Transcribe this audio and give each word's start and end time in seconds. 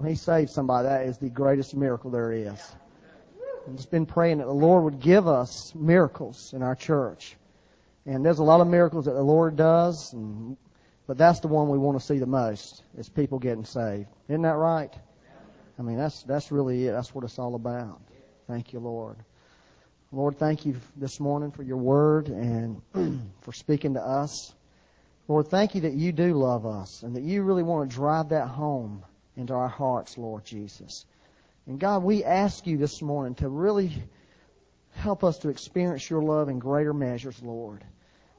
when 0.00 0.08
He 0.08 0.16
saves 0.16 0.50
somebody, 0.50 0.88
that 0.88 1.04
is 1.04 1.18
the 1.18 1.28
greatest 1.28 1.76
miracle 1.76 2.10
there 2.10 2.32
is. 2.32 2.58
I've 3.68 3.76
just 3.76 3.90
been 3.90 4.06
praying 4.06 4.38
that 4.38 4.46
the 4.46 4.52
Lord 4.52 4.84
would 4.84 4.98
give 4.98 5.28
us 5.28 5.74
miracles 5.74 6.54
in 6.54 6.62
our 6.62 6.74
church. 6.74 7.36
And 8.06 8.24
there's 8.24 8.38
a 8.38 8.42
lot 8.42 8.62
of 8.62 8.66
miracles 8.66 9.04
that 9.04 9.12
the 9.12 9.22
Lord 9.22 9.56
does, 9.56 10.14
and, 10.14 10.56
but 11.06 11.18
that's 11.18 11.40
the 11.40 11.48
one 11.48 11.68
we 11.68 11.76
want 11.76 12.00
to 12.00 12.04
see 12.04 12.18
the 12.18 12.24
most, 12.24 12.82
is 12.96 13.10
people 13.10 13.38
getting 13.38 13.66
saved. 13.66 14.06
Isn't 14.26 14.40
that 14.40 14.56
right? 14.56 14.90
I 15.78 15.82
mean, 15.82 15.98
that's, 15.98 16.22
that's 16.22 16.50
really 16.50 16.86
it. 16.86 16.92
That's 16.92 17.14
what 17.14 17.22
it's 17.24 17.38
all 17.38 17.54
about. 17.54 18.00
Thank 18.48 18.72
you, 18.72 18.80
Lord. 18.80 19.18
Lord, 20.12 20.38
thank 20.38 20.64
you 20.64 20.76
this 20.96 21.20
morning 21.20 21.50
for 21.50 21.62
your 21.62 21.76
word 21.76 22.28
and 22.28 22.80
for 23.42 23.52
speaking 23.52 23.94
to 23.94 24.00
us. 24.00 24.54
Lord, 25.28 25.48
thank 25.48 25.74
you 25.74 25.82
that 25.82 25.92
you 25.92 26.10
do 26.10 26.32
love 26.32 26.64
us 26.64 27.02
and 27.02 27.14
that 27.16 27.22
you 27.22 27.42
really 27.42 27.62
want 27.62 27.90
to 27.90 27.94
drive 27.94 28.30
that 28.30 28.48
home 28.48 29.04
into 29.40 29.54
our 29.54 29.68
hearts, 29.68 30.16
Lord 30.16 30.44
Jesus. 30.44 31.04
And 31.66 31.78
God, 31.78 32.02
we 32.02 32.24
ask 32.24 32.66
you 32.66 32.76
this 32.76 33.02
morning 33.02 33.34
to 33.36 33.48
really 33.48 33.92
help 34.92 35.24
us 35.24 35.38
to 35.38 35.48
experience 35.48 36.08
your 36.08 36.22
love 36.22 36.48
in 36.48 36.58
greater 36.58 36.94
measures, 36.94 37.40
Lord. 37.42 37.84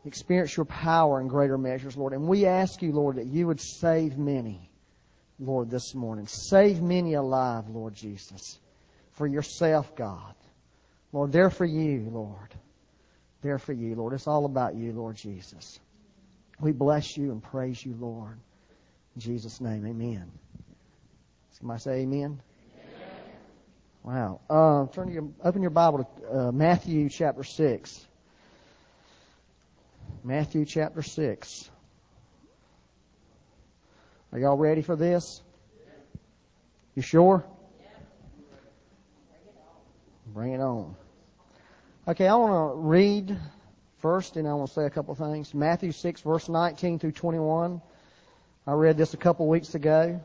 Experience 0.05 0.55
your 0.55 0.65
power 0.65 1.21
in 1.21 1.27
greater 1.27 1.57
measures, 1.57 1.95
Lord. 1.95 2.13
And 2.13 2.27
we 2.27 2.45
ask 2.45 2.81
you, 2.81 2.91
Lord, 2.91 3.17
that 3.17 3.27
you 3.27 3.47
would 3.47 3.61
save 3.61 4.17
many, 4.17 4.69
Lord, 5.39 5.69
this 5.69 5.93
morning. 5.93 6.27
Save 6.27 6.81
many 6.81 7.13
alive, 7.13 7.69
Lord 7.69 7.93
Jesus. 7.93 8.59
For 9.13 9.27
yourself, 9.27 9.95
God. 9.95 10.33
Lord, 11.13 11.31
they're 11.31 11.49
for 11.49 11.65
you, 11.65 12.09
Lord. 12.11 12.53
They're 13.41 13.59
for 13.59 13.73
you, 13.73 13.95
Lord. 13.95 14.13
It's 14.13 14.27
all 14.27 14.45
about 14.45 14.75
you, 14.75 14.91
Lord 14.93 15.15
Jesus. 15.15 15.79
We 16.59 16.71
bless 16.71 17.17
you 17.17 17.31
and 17.31 17.41
praise 17.41 17.83
you, 17.83 17.95
Lord. 17.99 18.37
In 19.15 19.21
Jesus' 19.21 19.59
name, 19.59 19.85
amen. 19.85 20.31
Somebody 21.51 21.79
say 21.81 21.91
amen. 22.01 22.41
Wow. 24.03 24.41
Uh, 24.49 24.87
turn 24.93 25.11
your, 25.11 25.27
open 25.43 25.61
your 25.61 25.71
Bible 25.71 26.03
to 26.03 26.39
uh, 26.39 26.51
Matthew 26.51 27.09
chapter 27.09 27.43
6. 27.43 28.07
Matthew 30.23 30.65
chapter 30.65 31.01
6. 31.01 31.69
Are 34.33 34.39
y'all 34.39 34.57
ready 34.57 34.81
for 34.81 34.95
this? 34.95 35.41
You 36.95 37.01
sure? 37.01 37.43
Bring 40.27 40.53
it 40.53 40.61
on. 40.61 40.95
Okay, 42.07 42.27
I 42.27 42.35
want 42.35 42.73
to 42.73 42.79
read 42.79 43.37
first 43.99 44.37
and 44.37 44.47
I 44.47 44.53
want 44.53 44.69
to 44.69 44.73
say 44.73 44.85
a 44.85 44.89
couple 44.89 45.13
things. 45.15 45.53
Matthew 45.53 45.91
6 45.91 46.21
verse 46.21 46.49
19 46.49 46.99
through 46.99 47.11
21. 47.11 47.81
I 48.65 48.71
read 48.73 48.97
this 48.97 49.13
a 49.13 49.17
couple 49.17 49.47
weeks 49.47 49.75
ago. 49.75 50.21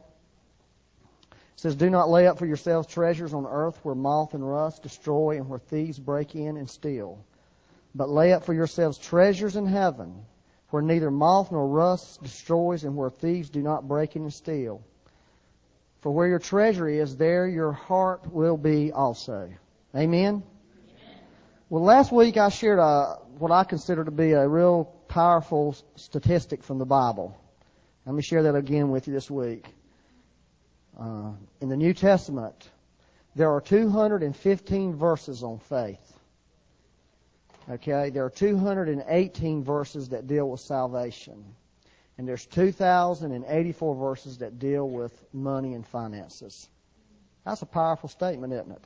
Says, 1.56 1.74
Do 1.74 1.90
not 1.90 2.10
lay 2.10 2.26
up 2.26 2.38
for 2.38 2.46
yourselves 2.46 2.86
treasures 2.86 3.32
on 3.34 3.46
earth 3.46 3.78
where 3.82 3.94
moth 3.94 4.34
and 4.34 4.46
rust 4.46 4.82
destroy 4.82 5.36
and 5.36 5.48
where 5.48 5.58
thieves 5.58 5.98
break 5.98 6.34
in 6.34 6.56
and 6.56 6.68
steal. 6.68 7.18
But 7.94 8.10
lay 8.10 8.32
up 8.32 8.44
for 8.44 8.52
yourselves 8.52 8.98
treasures 8.98 9.56
in 9.56 9.66
heaven 9.66 10.24
where 10.70 10.82
neither 10.82 11.10
moth 11.10 11.52
nor 11.52 11.66
rust 11.66 12.22
destroys 12.22 12.84
and 12.84 12.96
where 12.96 13.10
thieves 13.10 13.48
do 13.50 13.62
not 13.62 13.88
break 13.88 14.16
in 14.16 14.22
and 14.22 14.32
steal. 14.32 14.82
For 16.00 16.12
where 16.12 16.28
your 16.28 16.38
treasure 16.38 16.88
is, 16.88 17.16
there 17.16 17.48
your 17.48 17.72
heart 17.72 18.30
will 18.32 18.56
be 18.56 18.92
also. 18.92 19.50
Amen? 19.94 20.42
Well, 21.70 21.82
last 21.82 22.12
week 22.12 22.36
I 22.36 22.48
shared 22.50 22.78
a, 22.78 23.18
what 23.38 23.50
I 23.50 23.64
consider 23.64 24.04
to 24.04 24.10
be 24.10 24.32
a 24.32 24.46
real 24.46 24.84
powerful 25.08 25.76
statistic 25.96 26.62
from 26.62 26.78
the 26.78 26.84
Bible. 26.84 27.36
Let 28.04 28.14
me 28.14 28.22
share 28.22 28.44
that 28.44 28.54
again 28.54 28.90
with 28.90 29.08
you 29.08 29.14
this 29.14 29.30
week. 29.30 29.66
Uh, 30.98 31.32
in 31.60 31.68
the 31.68 31.76
New 31.76 31.92
Testament, 31.92 32.70
there 33.34 33.50
are 33.50 33.60
215 33.60 34.94
verses 34.96 35.42
on 35.42 35.58
faith. 35.58 36.00
Okay, 37.68 38.10
there 38.10 38.24
are 38.24 38.30
218 38.30 39.64
verses 39.64 40.08
that 40.10 40.26
deal 40.26 40.48
with 40.48 40.60
salvation. 40.60 41.44
And 42.16 42.26
there's 42.26 42.46
2,084 42.46 43.94
verses 43.94 44.38
that 44.38 44.58
deal 44.58 44.88
with 44.88 45.12
money 45.34 45.74
and 45.74 45.86
finances. 45.86 46.68
That's 47.44 47.62
a 47.62 47.66
powerful 47.66 48.08
statement, 48.08 48.52
isn't 48.52 48.72
it? 48.72 48.84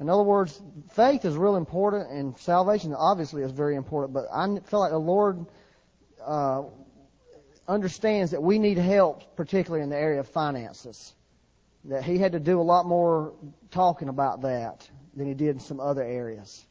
In 0.00 0.08
other 0.08 0.24
words, 0.24 0.60
faith 0.90 1.24
is 1.24 1.36
real 1.36 1.54
important, 1.54 2.10
and 2.10 2.36
salvation 2.38 2.92
obviously 2.94 3.42
is 3.42 3.52
very 3.52 3.76
important. 3.76 4.12
But 4.12 4.26
I 4.32 4.46
feel 4.64 4.80
like 4.80 4.90
the 4.90 4.98
Lord 4.98 5.46
uh, 6.24 6.64
understands 7.68 8.32
that 8.32 8.42
we 8.42 8.58
need 8.58 8.78
help, 8.78 9.36
particularly 9.36 9.84
in 9.84 9.90
the 9.90 9.96
area 9.96 10.20
of 10.20 10.28
finances. 10.28 11.14
That 11.86 12.04
He 12.04 12.18
had 12.18 12.32
to 12.32 12.40
do 12.40 12.60
a 12.60 12.62
lot 12.62 12.86
more 12.86 13.32
talking 13.70 14.08
about 14.08 14.42
that 14.42 14.88
than 15.16 15.26
He 15.26 15.34
did 15.34 15.56
in 15.56 15.60
some 15.60 15.80
other 15.80 16.02
areas. 16.02 16.64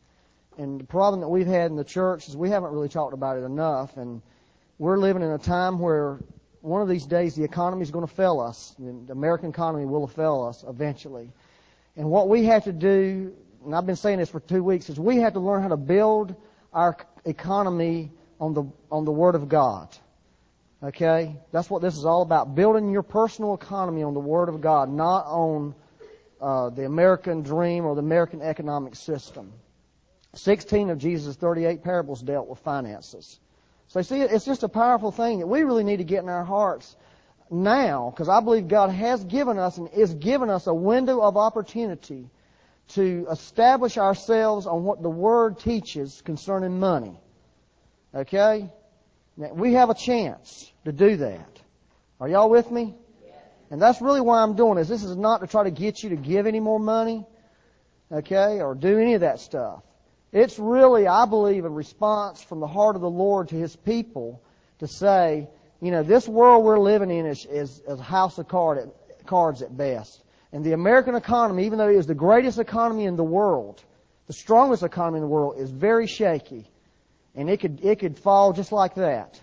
And 0.57 0.79
the 0.79 0.85
problem 0.85 1.21
that 1.21 1.29
we've 1.29 1.47
had 1.47 1.71
in 1.71 1.77
the 1.77 1.83
church 1.83 2.27
is 2.27 2.35
we 2.35 2.49
haven't 2.49 2.71
really 2.71 2.89
talked 2.89 3.13
about 3.13 3.37
it 3.37 3.43
enough, 3.43 3.97
and 3.97 4.21
we're 4.77 4.97
living 4.97 5.21
in 5.21 5.31
a 5.31 5.37
time 5.37 5.79
where 5.79 6.19
one 6.61 6.81
of 6.81 6.87
these 6.87 7.05
days 7.05 7.35
the 7.35 7.43
economy 7.43 7.81
is 7.81 7.91
going 7.91 8.07
to 8.07 8.13
fail 8.13 8.39
us. 8.39 8.75
The 8.77 9.11
American 9.11 9.49
economy 9.49 9.85
will 9.85 10.07
fail 10.07 10.43
us 10.43 10.63
eventually. 10.67 11.31
And 11.95 12.09
what 12.09 12.29
we 12.29 12.45
have 12.45 12.65
to 12.65 12.71
do, 12.71 13.33
and 13.65 13.75
I've 13.75 13.85
been 13.85 13.95
saying 13.95 14.19
this 14.19 14.29
for 14.29 14.39
two 14.39 14.63
weeks, 14.63 14.89
is 14.89 14.99
we 14.99 15.17
have 15.17 15.33
to 15.33 15.39
learn 15.39 15.61
how 15.61 15.69
to 15.69 15.77
build 15.77 16.35
our 16.73 16.97
economy 17.25 18.11
on 18.39 18.53
the, 18.53 18.63
on 18.91 19.05
the 19.05 19.11
Word 19.11 19.35
of 19.35 19.49
God. 19.49 19.95
Okay? 20.83 21.35
That's 21.51 21.69
what 21.69 21.81
this 21.81 21.97
is 21.97 22.05
all 22.05 22.21
about. 22.21 22.55
Building 22.55 22.89
your 22.89 23.03
personal 23.03 23.53
economy 23.53 24.03
on 24.03 24.13
the 24.13 24.19
Word 24.19 24.49
of 24.49 24.61
God, 24.61 24.89
not 24.89 25.25
on 25.25 25.75
uh, 26.41 26.69
the 26.69 26.85
American 26.85 27.43
dream 27.43 27.85
or 27.85 27.95
the 27.95 28.01
American 28.01 28.41
economic 28.41 28.95
system. 28.95 29.53
16 30.33 30.89
of 30.89 30.97
Jesus' 30.97 31.35
38 31.35 31.83
parables 31.83 32.21
dealt 32.21 32.47
with 32.47 32.59
finances. 32.59 33.39
So 33.87 34.01
see, 34.01 34.21
it's 34.21 34.45
just 34.45 34.63
a 34.63 34.69
powerful 34.69 35.11
thing 35.11 35.39
that 35.39 35.47
we 35.47 35.63
really 35.63 35.83
need 35.83 35.97
to 35.97 36.03
get 36.03 36.23
in 36.23 36.29
our 36.29 36.45
hearts 36.45 36.95
now, 37.49 38.09
because 38.09 38.29
I 38.29 38.39
believe 38.39 38.69
God 38.69 38.89
has 38.91 39.23
given 39.25 39.59
us 39.59 39.77
and 39.77 39.89
is 39.89 40.13
giving 40.13 40.49
us 40.49 40.67
a 40.67 40.73
window 40.73 41.19
of 41.19 41.35
opportunity 41.35 42.29
to 42.89 43.27
establish 43.29 43.97
ourselves 43.97 44.65
on 44.65 44.83
what 44.83 45.01
the 45.01 45.09
Word 45.09 45.59
teaches 45.59 46.21
concerning 46.21 46.79
money. 46.79 47.19
Okay? 48.15 48.69
Now, 49.37 49.53
we 49.53 49.73
have 49.73 49.89
a 49.89 49.95
chance 49.95 50.71
to 50.85 50.91
do 50.91 51.17
that. 51.17 51.59
Are 52.19 52.27
y'all 52.27 52.49
with 52.49 52.69
me? 52.69 52.95
And 53.71 53.81
that's 53.81 54.01
really 54.01 54.19
why 54.19 54.43
I'm 54.43 54.55
doing 54.55 54.75
this. 54.75 54.89
This 54.89 55.03
is 55.03 55.15
not 55.15 55.39
to 55.39 55.47
try 55.47 55.63
to 55.63 55.71
get 55.71 56.03
you 56.03 56.09
to 56.09 56.17
give 56.17 56.45
any 56.45 56.59
more 56.59 56.79
money, 56.79 57.25
okay, 58.11 58.59
or 58.61 58.75
do 58.75 58.99
any 58.99 59.13
of 59.13 59.21
that 59.21 59.39
stuff. 59.39 59.81
It's 60.33 60.59
really, 60.59 61.07
I 61.07 61.25
believe, 61.25 61.63
a 61.63 61.69
response 61.69 62.43
from 62.43 62.59
the 62.59 62.67
heart 62.67 62.95
of 62.95 63.01
the 63.01 63.09
Lord 63.09 63.47
to 63.49 63.55
His 63.55 63.75
people 63.75 64.43
to 64.79 64.87
say, 64.87 65.47
you 65.81 65.91
know, 65.91 66.03
this 66.03 66.27
world 66.27 66.65
we're 66.65 66.79
living 66.79 67.09
in 67.09 67.25
is, 67.25 67.45
is, 67.45 67.81
is 67.87 67.99
a 67.99 68.03
house 68.03 68.37
of 68.37 68.47
card 68.47 68.77
at, 68.77 69.25
cards 69.25 69.61
at 69.61 69.75
best. 69.75 70.21
And 70.51 70.65
the 70.65 70.73
American 70.73 71.15
economy, 71.15 71.65
even 71.65 71.79
though 71.79 71.87
it 71.87 71.95
is 71.95 72.07
the 72.07 72.13
greatest 72.13 72.59
economy 72.59 73.05
in 73.05 73.15
the 73.15 73.23
world, 73.23 73.81
the 74.27 74.33
strongest 74.33 74.83
economy 74.83 75.17
in 75.17 75.21
the 75.21 75.29
world, 75.29 75.59
is 75.59 75.69
very 75.69 76.07
shaky. 76.07 76.69
And 77.35 77.49
it 77.49 77.59
could, 77.59 77.83
it 77.83 77.99
could 77.99 78.17
fall 78.17 78.53
just 78.53 78.71
like 78.71 78.95
that. 78.95 79.41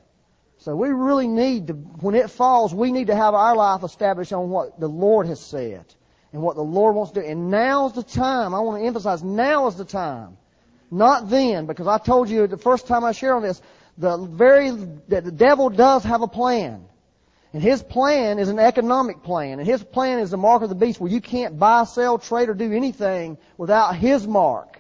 So 0.59 0.75
we 0.75 0.89
really 0.89 1.29
need 1.29 1.69
to, 1.69 1.73
when 1.73 2.15
it 2.15 2.31
falls, 2.31 2.75
we 2.75 2.93
need 2.93 3.07
to 3.07 3.15
have 3.15 3.35
our 3.35 3.57
life 3.57 3.85
established 3.85 4.33
on 4.33 4.51
what 4.51 4.79
the 4.81 4.89
Lord 4.89 5.27
has 5.27 5.41
said 5.41 5.85
and 6.33 6.43
what 6.43 6.57
the 6.57 6.63
Lord 6.63 6.95
wants 6.95 7.13
to 7.13 7.23
do. 7.23 7.27
And 7.27 7.51
now's 7.51 7.95
the 7.95 8.03
time. 8.03 8.55
I 8.55 8.61
want 8.61 8.83
to 8.83 8.87
emphasize 8.87 9.23
now 9.23 9.69
is 9.69 9.77
the 9.77 9.85
time. 9.85 10.37
Not 10.91 11.31
then, 11.31 11.67
because 11.67 11.87
I 11.87 11.99
told 11.99 12.29
you 12.29 12.47
the 12.47 12.59
first 12.59 12.87
time 12.87 13.05
I 13.05 13.13
shared 13.13 13.37
on 13.37 13.43
this, 13.43 13.61
the 13.99 14.17
very, 14.17 14.71
that 15.09 15.25
the 15.25 15.33
devil 15.33 15.71
does 15.71 16.05
have 16.05 16.23
a 16.23 16.29
plan. 16.29 16.85
And 17.53 17.63
his 17.63 17.83
plan 17.83 18.39
is 18.39 18.49
an 18.49 18.59
economic 18.59 19.23
plan. 19.23 19.59
And 19.59 19.67
his 19.67 19.83
plan 19.83 20.19
is 20.19 20.31
the 20.31 20.37
mark 20.37 20.63
of 20.63 20.69
the 20.69 20.75
beast 20.75 21.01
where 21.01 21.11
you 21.11 21.21
can't 21.21 21.59
buy, 21.59 21.85
sell, 21.85 22.19
trade, 22.19 22.49
or 22.49 22.55
do 22.55 22.73
anything 22.73 23.39
without 23.57 23.97
his 23.97 24.27
mark. 24.27 24.78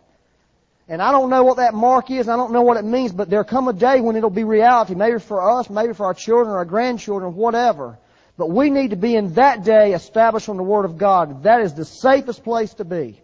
And 0.88 1.02
I 1.02 1.12
don't 1.12 1.28
know 1.28 1.44
what 1.44 1.58
that 1.58 1.74
mark 1.74 2.10
is. 2.10 2.28
I 2.28 2.36
don't 2.36 2.52
know 2.52 2.62
what 2.62 2.78
it 2.78 2.84
means, 2.84 3.12
but 3.12 3.28
there'll 3.28 3.44
come 3.44 3.68
a 3.68 3.74
day 3.74 4.00
when 4.00 4.16
it'll 4.16 4.30
be 4.30 4.44
reality. 4.44 4.94
Maybe 4.94 5.18
for 5.18 5.58
us, 5.58 5.68
maybe 5.68 5.92
for 5.92 6.06
our 6.06 6.14
children 6.14 6.56
our 6.56 6.64
grandchildren, 6.64 7.34
whatever. 7.34 7.98
But 8.38 8.50
we 8.50 8.70
need 8.70 8.90
to 8.90 8.96
be 8.96 9.14
in 9.14 9.34
that 9.34 9.64
day 9.64 9.92
established 9.92 10.48
on 10.48 10.56
the 10.56 10.62
Word 10.62 10.86
of 10.86 10.96
God. 10.96 11.42
That 11.42 11.60
is 11.60 11.74
the 11.74 11.84
safest 11.84 12.42
place 12.42 12.72
to 12.74 12.84
be. 12.84 13.20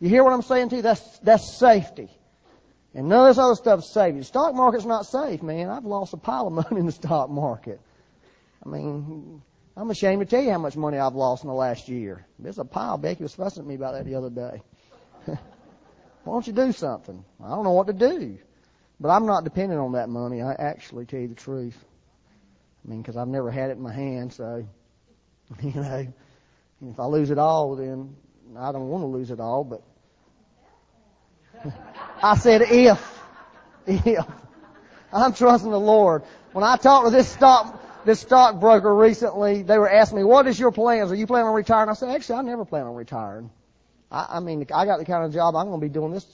You 0.00 0.08
hear 0.08 0.24
what 0.24 0.32
I'm 0.32 0.42
saying 0.42 0.70
to 0.70 0.76
you? 0.76 0.82
That's, 0.82 1.18
that's 1.18 1.58
safety. 1.58 2.08
And 2.94 3.08
none 3.08 3.28
of 3.28 3.34
this 3.34 3.42
other 3.42 3.56
stuff's 3.56 3.92
safe. 3.92 4.14
The 4.14 4.24
stock 4.24 4.54
market's 4.54 4.84
not 4.84 5.06
safe, 5.06 5.42
man. 5.42 5.68
I've 5.68 5.84
lost 5.84 6.14
a 6.14 6.16
pile 6.16 6.46
of 6.46 6.52
money 6.52 6.80
in 6.80 6.86
the 6.86 6.92
stock 6.92 7.28
market. 7.28 7.80
I 8.64 8.68
mean, 8.68 9.42
I'm 9.76 9.90
ashamed 9.90 10.20
to 10.20 10.26
tell 10.26 10.42
you 10.42 10.52
how 10.52 10.58
much 10.58 10.76
money 10.76 10.98
I've 10.98 11.14
lost 11.14 11.42
in 11.42 11.48
the 11.48 11.54
last 11.54 11.88
year. 11.88 12.24
There's 12.38 12.58
a 12.58 12.64
pile. 12.64 12.96
Becky 12.96 13.24
was 13.24 13.34
fussing 13.34 13.62
at 13.62 13.66
me 13.66 13.74
about 13.74 13.94
that 13.94 14.04
the 14.04 14.14
other 14.14 14.30
day. 14.30 14.62
Why 16.24 16.32
don't 16.32 16.46
you 16.46 16.52
do 16.52 16.72
something? 16.72 17.24
I 17.42 17.50
don't 17.50 17.64
know 17.64 17.72
what 17.72 17.86
to 17.86 17.92
do. 17.92 18.38
But 18.98 19.10
I'm 19.10 19.26
not 19.26 19.44
dependent 19.44 19.80
on 19.80 19.92
that 19.92 20.08
money. 20.08 20.42
I 20.42 20.52
actually 20.52 21.04
tell 21.04 21.20
you 21.20 21.28
the 21.28 21.34
truth. 21.34 21.76
I 22.84 22.90
mean, 22.90 23.02
because 23.02 23.16
I've 23.16 23.28
never 23.28 23.50
had 23.50 23.70
it 23.70 23.74
in 23.74 23.82
my 23.82 23.92
hand, 23.92 24.32
so, 24.32 24.66
you 25.62 25.72
know, 25.74 26.12
if 26.90 27.00
I 27.00 27.04
lose 27.04 27.30
it 27.30 27.38
all, 27.38 27.76
then 27.76 28.14
I 28.56 28.72
don't 28.72 28.88
want 28.88 29.02
to 29.02 29.06
lose 29.06 29.30
it 29.30 29.40
all, 29.40 29.64
but 29.64 29.82
I 32.22 32.36
said 32.36 32.62
if. 32.62 33.20
If. 33.86 34.24
I'm 35.12 35.32
trusting 35.32 35.70
the 35.70 35.80
Lord. 35.80 36.22
When 36.52 36.64
I 36.64 36.76
talked 36.76 37.06
to 37.06 37.10
this 37.10 37.28
stock, 37.28 38.04
this 38.04 38.20
stockbroker 38.20 38.94
recently, 38.94 39.62
they 39.62 39.78
were 39.78 39.90
asking 39.90 40.18
me, 40.18 40.24
what 40.24 40.46
is 40.46 40.58
your 40.58 40.72
plans? 40.72 41.12
Are 41.12 41.14
you 41.14 41.26
planning 41.26 41.48
on 41.48 41.54
retiring? 41.54 41.88
I 41.88 41.94
said, 41.94 42.10
actually, 42.10 42.36
I 42.36 42.42
never 42.42 42.64
plan 42.64 42.86
on 42.86 42.94
retiring. 42.94 43.50
I, 44.14 44.36
I 44.36 44.40
mean, 44.40 44.64
I 44.72 44.86
got 44.86 44.98
the 44.98 45.04
kind 45.04 45.24
of 45.24 45.32
job 45.32 45.56
I'm 45.56 45.66
going 45.66 45.80
to 45.80 45.84
be 45.84 45.92
doing 45.92 46.12
this 46.12 46.24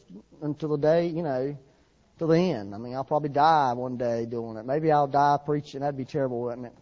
until 0.42 0.68
the 0.68 0.76
day, 0.76 1.06
you 1.06 1.22
know, 1.22 1.56
till 2.18 2.28
the 2.28 2.36
end. 2.36 2.74
I 2.74 2.78
mean, 2.78 2.94
I'll 2.94 3.04
probably 3.04 3.30
die 3.30 3.72
one 3.72 3.96
day 3.96 4.26
doing 4.26 4.58
it. 4.58 4.66
Maybe 4.66 4.92
I'll 4.92 5.06
die 5.06 5.38
preaching. 5.44 5.80
That'd 5.80 5.96
be 5.96 6.04
terrible, 6.04 6.42
wouldn't 6.42 6.66
it? 6.66 6.74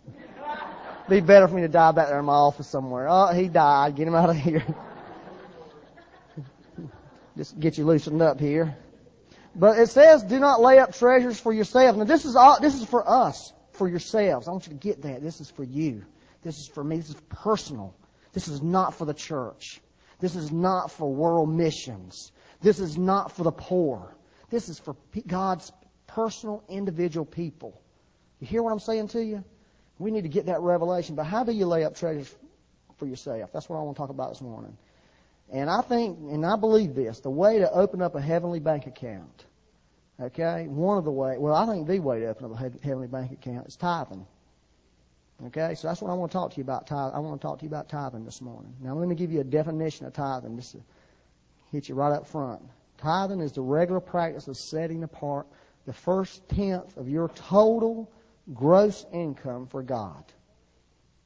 be 1.09 1.21
better 1.21 1.47
for 1.47 1.55
me 1.55 1.63
to 1.63 1.69
die 1.69 1.93
back 1.93 2.09
there 2.09 2.19
in 2.19 2.25
my 2.25 2.33
office 2.33 2.67
somewhere. 2.67 3.07
Oh, 3.09 3.33
he 3.33 3.47
died. 3.47 3.95
Get 3.95 4.09
him 4.09 4.17
out 4.17 4.31
of 4.31 4.37
here. 4.37 4.67
Just 7.37 7.61
get 7.61 7.79
you 7.79 7.85
loosened 7.85 8.21
up 8.21 8.41
here. 8.41 8.77
But 9.55 9.79
it 9.79 9.91
says, 9.91 10.25
do 10.25 10.41
not 10.41 10.61
lay 10.61 10.81
up 10.81 10.95
treasures 10.95 11.39
for 11.39 11.53
yourselves. 11.53 11.97
Now 11.97 12.05
this 12.05 12.25
is 12.25 12.35
all, 12.35 12.61
this 12.61 12.75
is 12.75 12.85
for 12.85 13.09
us, 13.09 13.53
for 13.73 13.89
yourselves. 13.89 14.49
I 14.49 14.51
want 14.51 14.67
you 14.67 14.73
to 14.73 14.79
get 14.79 15.03
that. 15.03 15.23
This 15.23 15.41
is 15.41 15.49
for 15.49 15.63
you. 15.63 16.05
This 16.43 16.59
is 16.59 16.67
for 16.67 16.83
me. 16.83 16.97
This 16.97 17.11
is 17.11 17.17
personal. 17.29 17.95
This 18.33 18.49
is 18.49 18.63
not 18.63 18.95
for 18.95 19.05
the 19.05 19.15
church. 19.15 19.81
This 20.19 20.35
is 20.35 20.51
not 20.51 20.91
for 20.91 21.13
world 21.13 21.49
missions. 21.49 22.33
This 22.61 22.81
is 22.81 22.99
not 22.99 23.33
for 23.33 23.45
the 23.45 23.53
poor. 23.53 24.17
This 24.51 24.69
is 24.69 24.79
for 24.79 24.97
God's 25.27 25.71
personal, 26.07 26.65
individual 26.69 27.25
people. 27.25 27.81
You 28.41 28.47
hear 28.47 28.63
what 28.63 28.73
I'm 28.73 28.81
saying 28.81 29.09
to 29.09 29.25
you? 29.25 29.45
We 29.99 30.11
need 30.11 30.23
to 30.23 30.29
get 30.29 30.47
that 30.47 30.61
revelation. 30.61 31.15
But 31.15 31.25
how 31.25 31.45
do 31.45 31.53
you 31.53 31.67
lay 31.67 31.85
up 31.85 31.97
treasures 31.97 32.35
for 32.97 33.07
yourself? 33.07 33.53
That's 33.53 33.69
what 33.69 33.79
I 33.79 33.83
want 33.83 33.97
to 33.97 34.01
talk 34.01 34.11
about 34.11 34.31
this 34.31 34.41
morning. 34.41 34.77
And 35.51 35.71
I 35.71 35.81
think, 35.83 36.19
and 36.19 36.45
I 36.45 36.57
believe 36.57 36.95
this, 36.95 37.21
the 37.21 37.31
way 37.31 37.59
to 37.59 37.71
open 37.71 38.03
up 38.03 38.15
a 38.15 38.21
heavenly 38.21 38.61
bank 38.61 38.87
account, 38.87 39.45
okay, 40.21 40.67
one 40.69 40.99
of 40.99 41.05
the 41.05 41.11
way, 41.11 41.39
well, 41.39 41.55
I 41.55 41.67
think 41.67 41.87
the 41.87 42.01
way 42.01 42.21
to 42.21 42.27
open 42.27 42.47
up 42.47 42.53
a 42.53 42.85
heavenly 42.85 43.09
bank 43.09 43.33
account 43.33 43.67
is 43.67 43.77
tithing. 43.77 44.27
Okay, 45.47 45.75
so 45.77 45.87
that's 45.87 46.03
what 46.03 46.11
I 46.11 46.15
want 46.15 46.33
to 46.33 46.37
talk 46.37 46.51
to 46.53 46.57
you 46.57 46.65
about. 46.65 46.87
Tithing. 46.87 47.15
I 47.15 47.21
want 47.21 47.41
to 47.41 47.47
talk 47.47 47.59
to 47.59 47.65
you 47.65 47.69
about 47.69 47.89
tithing 47.89 48.25
this 48.25 48.41
morning. 48.41 48.75
Now, 48.81 48.95
let 48.95 49.09
me 49.09 49.15
give 49.15 49.31
you 49.31 49.41
a 49.41 49.45
definition 49.45 50.07
of 50.07 50.13
tithing. 50.13 50.57
Just 50.57 50.73
to 50.73 50.81
hit 51.71 51.89
you 51.89 51.95
right 51.95 52.13
up 52.13 52.27
front. 52.27 52.61
Tithing 52.97 53.41
is 53.41 53.53
the 53.53 53.61
regular 53.61 54.01
practice 54.01 54.49
of 54.49 54.57
setting 54.57 55.05
apart 55.05 55.47
the 55.87 55.93
first 55.93 56.49
tenth 56.49 56.97
of 56.97 57.09
your 57.09 57.29
total 57.29 58.11
gross 58.53 59.07
income 59.13 59.67
for 59.67 59.83
God. 59.83 60.25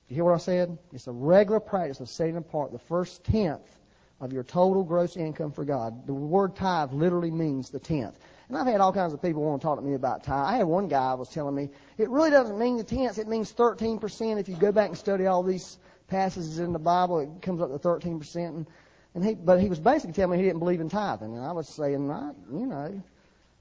You 0.08 0.16
hear 0.16 0.24
what 0.24 0.34
I 0.34 0.38
said? 0.38 0.76
It's 0.92 1.06
a 1.06 1.12
regular 1.12 1.60
practice 1.60 2.00
of 2.00 2.08
setting 2.08 2.36
apart 2.36 2.70
the 2.70 2.78
first 2.78 3.24
tenth 3.24 3.78
of 4.20 4.32
your 4.32 4.42
total 4.42 4.84
gross 4.84 5.16
income 5.16 5.52
for 5.52 5.64
God. 5.64 6.06
The 6.06 6.12
word 6.12 6.54
tithe 6.54 6.92
literally 6.92 7.30
means 7.30 7.70
the 7.70 7.80
tenth. 7.80 8.18
And 8.52 8.60
I've 8.60 8.66
had 8.66 8.82
all 8.82 8.92
kinds 8.92 9.14
of 9.14 9.22
people 9.22 9.42
want 9.42 9.62
to 9.62 9.66
talk 9.66 9.78
to 9.78 9.82
me 9.82 9.94
about 9.94 10.24
tithe. 10.24 10.44
I 10.44 10.58
had 10.58 10.66
one 10.66 10.86
guy 10.86 11.14
was 11.14 11.30
telling 11.30 11.54
me 11.54 11.70
it 11.96 12.10
really 12.10 12.28
doesn't 12.28 12.58
mean 12.58 12.76
the 12.76 12.84
tenth; 12.84 13.16
it 13.16 13.26
means 13.26 13.50
thirteen 13.50 13.98
percent. 13.98 14.38
If 14.38 14.46
you 14.46 14.56
go 14.56 14.70
back 14.70 14.90
and 14.90 14.98
study 14.98 15.24
all 15.24 15.42
these 15.42 15.78
passages 16.06 16.58
in 16.58 16.74
the 16.74 16.78
Bible, 16.78 17.20
it 17.20 17.30
comes 17.40 17.62
up 17.62 17.70
to 17.70 17.78
thirteen 17.78 18.18
percent. 18.18 18.54
And, 18.54 18.66
and 19.14 19.24
he, 19.24 19.34
but 19.36 19.58
he 19.58 19.70
was 19.70 19.80
basically 19.80 20.12
telling 20.12 20.32
me 20.32 20.36
he 20.36 20.46
didn't 20.46 20.58
believe 20.58 20.82
in 20.82 20.90
tithing, 20.90 21.34
and 21.34 21.42
I 21.42 21.52
was 21.52 21.66
saying, 21.66 22.10
I, 22.10 22.32
you 22.52 22.66
know, 22.66 23.02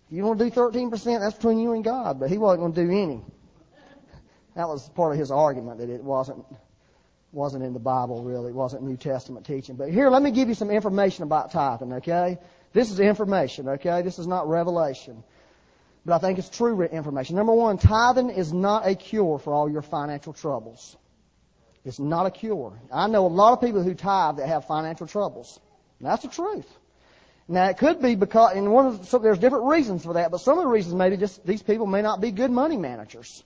if 0.09 0.13
you 0.13 0.25
want 0.25 0.39
to 0.39 0.43
do 0.43 0.51
thirteen 0.51 0.89
percent, 0.89 1.21
that's 1.21 1.35
between 1.35 1.59
you 1.59 1.71
and 1.71 1.85
God. 1.85 2.19
But 2.19 2.29
he 2.29 2.37
wasn't 2.37 2.59
going 2.59 2.73
to 2.73 2.83
do 2.83 2.91
any. 2.91 3.21
That 4.55 4.67
was 4.67 4.89
part 4.89 5.13
of 5.13 5.19
his 5.19 5.31
argument 5.31 5.77
that 5.77 5.89
it 5.89 6.03
wasn't 6.03 6.45
wasn't 7.31 7.63
in 7.63 7.71
the 7.71 7.79
Bible 7.79 8.25
really, 8.25 8.49
it 8.49 8.55
wasn't 8.55 8.83
New 8.83 8.97
Testament 8.97 9.45
teaching. 9.45 9.77
But 9.77 9.89
here, 9.89 10.09
let 10.09 10.21
me 10.21 10.31
give 10.31 10.49
you 10.49 10.53
some 10.53 10.69
information 10.69 11.23
about 11.23 11.53
tithing, 11.53 11.93
okay? 11.93 12.39
This 12.73 12.91
is 12.91 12.99
information, 12.99 13.67
okay? 13.69 14.01
This 14.01 14.19
is 14.19 14.27
not 14.27 14.47
revelation. 14.47 15.23
But 16.05 16.15
I 16.15 16.19
think 16.19 16.39
it's 16.39 16.49
true 16.49 16.81
information. 16.81 17.35
Number 17.35 17.53
one, 17.53 17.77
tithing 17.77 18.29
is 18.29 18.51
not 18.51 18.87
a 18.87 18.95
cure 18.95 19.37
for 19.37 19.53
all 19.53 19.69
your 19.69 19.81
financial 19.81 20.33
troubles. 20.33 20.95
It's 21.83 21.99
not 21.99 22.25
a 22.25 22.31
cure. 22.31 22.73
I 22.91 23.07
know 23.07 23.25
a 23.25 23.27
lot 23.27 23.53
of 23.53 23.61
people 23.61 23.83
who 23.83 23.93
tithe 23.93 24.37
that 24.37 24.47
have 24.47 24.65
financial 24.65 25.07
troubles. 25.07 25.59
That's 25.99 26.23
the 26.23 26.29
truth. 26.29 26.67
Now 27.47 27.65
it 27.65 27.77
could 27.77 28.01
be 28.01 28.15
because, 28.15 28.55
and 28.55 28.71
one 28.71 28.87
of 28.87 28.99
the, 28.99 29.05
so 29.05 29.19
there's 29.19 29.39
different 29.39 29.65
reasons 29.65 30.03
for 30.03 30.13
that, 30.13 30.31
but 30.31 30.39
some 30.39 30.57
of 30.57 30.63
the 30.63 30.69
reasons 30.69 30.95
maybe 30.95 31.17
just 31.17 31.45
these 31.45 31.61
people 31.61 31.85
may 31.85 32.01
not 32.01 32.21
be 32.21 32.31
good 32.31 32.51
money 32.51 32.77
managers. 32.77 33.43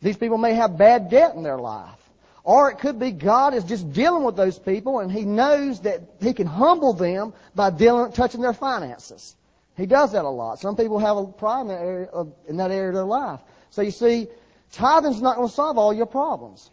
These 0.00 0.16
people 0.16 0.38
may 0.38 0.54
have 0.54 0.78
bad 0.78 1.10
debt 1.10 1.34
in 1.34 1.42
their 1.42 1.58
life. 1.58 1.98
Or 2.46 2.70
it 2.70 2.78
could 2.78 3.00
be 3.00 3.10
God 3.10 3.54
is 3.54 3.64
just 3.64 3.92
dealing 3.92 4.22
with 4.22 4.36
those 4.36 4.56
people 4.56 5.00
and 5.00 5.10
He 5.10 5.24
knows 5.24 5.80
that 5.80 6.00
He 6.20 6.32
can 6.32 6.46
humble 6.46 6.92
them 6.92 7.34
by 7.56 7.70
dealing, 7.70 8.12
touching 8.12 8.40
their 8.40 8.52
finances. 8.52 9.34
He 9.76 9.86
does 9.86 10.12
that 10.12 10.24
a 10.24 10.28
lot. 10.28 10.60
Some 10.60 10.76
people 10.76 11.00
have 11.00 11.16
a 11.16 11.26
problem 11.26 11.70
in 11.70 11.76
that 11.76 11.84
area 11.84 12.06
of, 12.06 12.32
that 12.48 12.70
area 12.70 12.88
of 12.90 12.94
their 12.94 13.04
life. 13.04 13.40
So 13.70 13.82
you 13.82 13.90
see, 13.90 14.28
tithing's 14.70 15.20
not 15.20 15.34
going 15.34 15.48
to 15.48 15.54
solve 15.54 15.76
all 15.76 15.92
your 15.92 16.06
problems. 16.06 16.70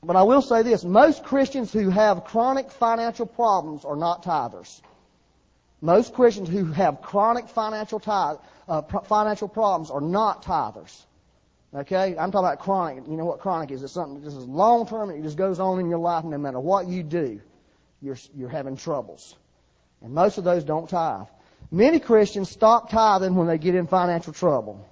But 0.00 0.14
I 0.14 0.22
will 0.22 0.42
say 0.42 0.62
this, 0.62 0.84
most 0.84 1.24
Christians 1.24 1.72
who 1.72 1.90
have 1.90 2.22
chronic 2.22 2.70
financial 2.70 3.26
problems 3.26 3.84
are 3.84 3.96
not 3.96 4.22
tithers. 4.22 4.80
Most 5.80 6.14
Christians 6.14 6.48
who 6.48 6.66
have 6.66 7.02
chronic 7.02 7.48
financial 7.48 7.98
tithe, 7.98 8.36
uh, 8.68 8.82
financial 8.82 9.48
problems 9.48 9.90
are 9.90 10.00
not 10.00 10.44
tithers. 10.44 11.04
Okay? 11.74 12.16
I'm 12.16 12.32
talking 12.32 12.46
about 12.46 12.58
chronic. 12.58 13.04
You 13.06 13.16
know 13.16 13.24
what 13.24 13.40
chronic 13.40 13.70
is? 13.70 13.82
It's 13.82 13.92
something 13.92 14.20
that 14.20 14.24
just 14.24 14.36
is 14.36 14.46
long 14.46 14.86
term 14.86 15.10
and 15.10 15.18
it 15.18 15.22
just 15.22 15.36
goes 15.36 15.60
on 15.60 15.78
in 15.80 15.88
your 15.88 15.98
life 15.98 16.24
no 16.24 16.38
matter 16.38 16.60
what 16.60 16.86
you 16.86 17.02
do, 17.02 17.40
you're, 18.00 18.16
you're 18.34 18.48
having 18.48 18.76
troubles. 18.76 19.36
And 20.02 20.12
most 20.12 20.38
of 20.38 20.44
those 20.44 20.64
don't 20.64 20.88
tithe. 20.88 21.26
Many 21.70 22.00
Christians 22.00 22.50
stop 22.50 22.90
tithing 22.90 23.34
when 23.34 23.46
they 23.46 23.58
get 23.58 23.74
in 23.74 23.86
financial 23.86 24.32
trouble. 24.32 24.88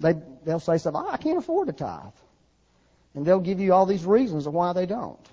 They, 0.00 0.14
they'll 0.44 0.60
say 0.60 0.78
something, 0.78 1.00
oh, 1.00 1.06
ah, 1.08 1.12
I 1.12 1.16
can't 1.16 1.38
afford 1.38 1.68
to 1.68 1.72
tithe. 1.72 2.12
And 3.14 3.24
they'll 3.24 3.40
give 3.40 3.60
you 3.60 3.72
all 3.72 3.86
these 3.86 4.04
reasons 4.04 4.46
of 4.46 4.52
why 4.52 4.72
they 4.72 4.86
don't. 4.86 5.24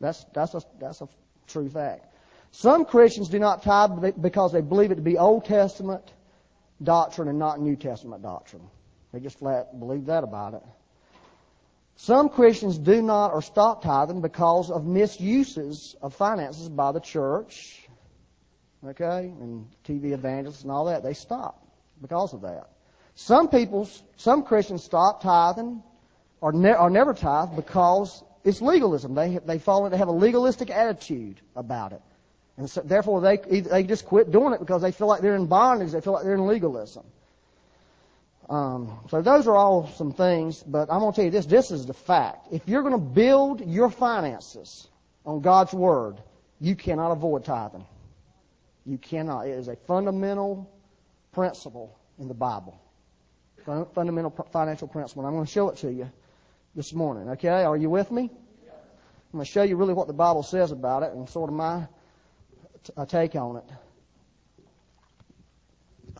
That's, 0.00 0.24
that's, 0.32 0.54
a, 0.54 0.62
that's 0.78 1.00
a 1.00 1.08
true 1.46 1.68
fact. 1.68 2.14
Some 2.52 2.84
Christians 2.84 3.28
do 3.28 3.38
not 3.38 3.62
tithe 3.62 4.14
because 4.20 4.52
they 4.52 4.60
believe 4.60 4.90
it 4.90 4.96
to 4.96 5.02
be 5.02 5.18
Old 5.18 5.44
Testament 5.44 6.12
doctrine 6.82 7.28
and 7.28 7.38
not 7.38 7.60
New 7.60 7.76
Testament 7.76 8.22
doctrine. 8.22 8.62
They 9.12 9.20
just 9.20 9.38
flat 9.38 9.78
believe 9.78 10.06
that 10.06 10.24
about 10.24 10.54
it. 10.54 10.62
Some 11.96 12.28
Christians 12.28 12.76
do 12.76 13.00
not 13.00 13.32
or 13.32 13.40
stop 13.40 13.82
tithing 13.82 14.20
because 14.20 14.70
of 14.70 14.84
misuses 14.84 15.96
of 16.02 16.14
finances 16.14 16.68
by 16.68 16.92
the 16.92 17.00
church, 17.00 17.88
okay, 18.84 19.32
and 19.40 19.66
TV 19.86 20.12
evangelists 20.12 20.62
and 20.62 20.70
all 20.70 20.84
that. 20.86 21.02
They 21.02 21.14
stop 21.14 21.66
because 22.02 22.34
of 22.34 22.42
that. 22.42 22.68
Some 23.14 23.48
people, 23.48 23.88
some 24.16 24.42
Christians 24.42 24.84
stop 24.84 25.22
tithing 25.22 25.82
or, 26.42 26.52
ne- 26.52 26.76
or 26.76 26.90
never 26.90 27.14
tithe 27.14 27.56
because 27.56 28.22
it's 28.44 28.60
legalism. 28.60 29.14
They 29.14 29.38
they 29.38 29.58
fall 29.58 29.86
into 29.86 29.96
have 29.96 30.08
a 30.08 30.12
legalistic 30.12 30.70
attitude 30.70 31.40
about 31.56 31.92
it, 31.92 32.02
and 32.58 32.68
so, 32.68 32.82
therefore 32.82 33.22
they 33.22 33.38
they 33.38 33.82
just 33.82 34.04
quit 34.04 34.30
doing 34.30 34.52
it 34.52 34.60
because 34.60 34.82
they 34.82 34.92
feel 34.92 35.08
like 35.08 35.22
they're 35.22 35.34
in 35.34 35.46
bondage. 35.46 35.92
They 35.92 36.00
feel 36.02 36.12
like 36.12 36.24
they're 36.24 36.34
in 36.34 36.46
legalism. 36.46 37.04
Um, 38.48 39.00
so 39.10 39.22
those 39.22 39.48
are 39.48 39.56
all 39.56 39.88
some 39.96 40.12
things, 40.12 40.62
but 40.62 40.90
I'm 40.90 41.00
going 41.00 41.12
to 41.12 41.16
tell 41.16 41.24
you 41.24 41.30
this. 41.30 41.46
This 41.46 41.70
is 41.70 41.86
the 41.86 41.94
fact. 41.94 42.48
If 42.52 42.62
you're 42.68 42.82
going 42.82 42.92
to 42.92 42.98
build 42.98 43.66
your 43.66 43.90
finances 43.90 44.86
on 45.24 45.40
God's 45.40 45.72
Word, 45.72 46.16
you 46.60 46.76
cannot 46.76 47.10
avoid 47.10 47.44
tithing. 47.44 47.84
You 48.84 48.98
cannot. 48.98 49.48
It 49.48 49.58
is 49.58 49.66
a 49.66 49.74
fundamental 49.74 50.70
principle 51.32 51.98
in 52.18 52.28
the 52.28 52.34
Bible. 52.34 52.80
Fundamental 53.94 54.30
financial 54.52 54.86
principle. 54.86 55.26
I'm 55.26 55.32
going 55.32 55.44
to 55.44 55.50
show 55.50 55.70
it 55.70 55.78
to 55.78 55.92
you 55.92 56.08
this 56.76 56.92
morning. 56.92 57.30
Okay? 57.30 57.64
Are 57.64 57.76
you 57.76 57.90
with 57.90 58.12
me? 58.12 58.30
I'm 59.36 59.40
going 59.40 59.44
to 59.44 59.50
show 59.50 59.64
you 59.64 59.76
really 59.76 59.92
what 59.92 60.06
the 60.06 60.12
Bible 60.12 60.44
says 60.44 60.70
about 60.70 61.02
it 61.02 61.12
and 61.12 61.28
sort 61.28 61.50
of 61.50 61.56
my 61.56 61.88
t- 62.84 62.92
take 63.08 63.34
on 63.34 63.56
it. 63.56 63.64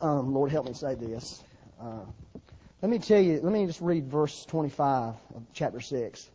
Um, 0.00 0.34
Lord, 0.34 0.50
help 0.50 0.66
me 0.66 0.74
say 0.74 0.96
this. 0.96 1.40
Uh, 1.80 2.00
let 2.82 2.90
me 2.90 2.98
tell 2.98 3.20
you, 3.20 3.40
let 3.42 3.52
me 3.52 3.66
just 3.66 3.80
read 3.80 4.06
verse 4.06 4.44
25 4.46 5.14
of 5.34 5.42
chapter 5.52 5.80
6 5.80 6.30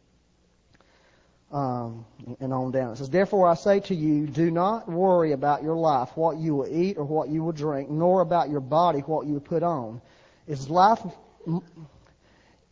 um, 1.52 2.06
and 2.40 2.54
on 2.54 2.72
down. 2.72 2.94
It 2.94 2.98
says, 2.98 3.10
Therefore 3.10 3.48
I 3.48 3.56
say 3.56 3.80
to 3.82 3.96
you, 3.96 4.28
do 4.28 4.52
not 4.52 4.88
worry 4.90 5.32
about 5.32 5.64
your 5.64 5.76
life, 5.76 6.10
what 6.16 6.38
you 6.38 6.56
will 6.56 6.68
eat 6.68 6.98
or 6.98 7.04
what 7.04 7.30
you 7.30 7.44
will 7.44 7.52
drink, 7.52 7.90
nor 7.90 8.22
about 8.22 8.50
your 8.50 8.60
body, 8.60 9.00
what 9.00 9.28
you 9.28 9.34
will 9.34 9.40
put 9.42 9.64
on. 9.64 10.02
Is 10.48 10.70
life 10.70 11.02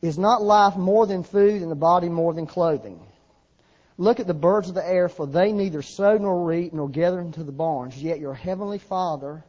is 0.01 0.17
not 0.17 0.41
life 0.41 0.75
more 0.75 1.05
than 1.07 1.23
food 1.23 1.61
and 1.61 1.71
the 1.71 1.75
body 1.75 2.09
more 2.09 2.33
than 2.33 2.45
clothing? 2.45 2.99
Look 3.97 4.19
at 4.19 4.27
the 4.27 4.33
birds 4.33 4.69
of 4.69 4.75
the 4.75 4.87
air, 4.87 5.09
for 5.09 5.27
they 5.27 5.51
neither 5.51 5.81
sow 5.81 6.17
nor 6.17 6.45
reap 6.45 6.71
nor 6.71 6.87
gather 6.87 7.19
into 7.19 7.43
the 7.43 7.51
barns, 7.51 8.01
yet 8.01 8.19
your 8.19 8.33
heavenly 8.33 8.77
Father 8.77 9.43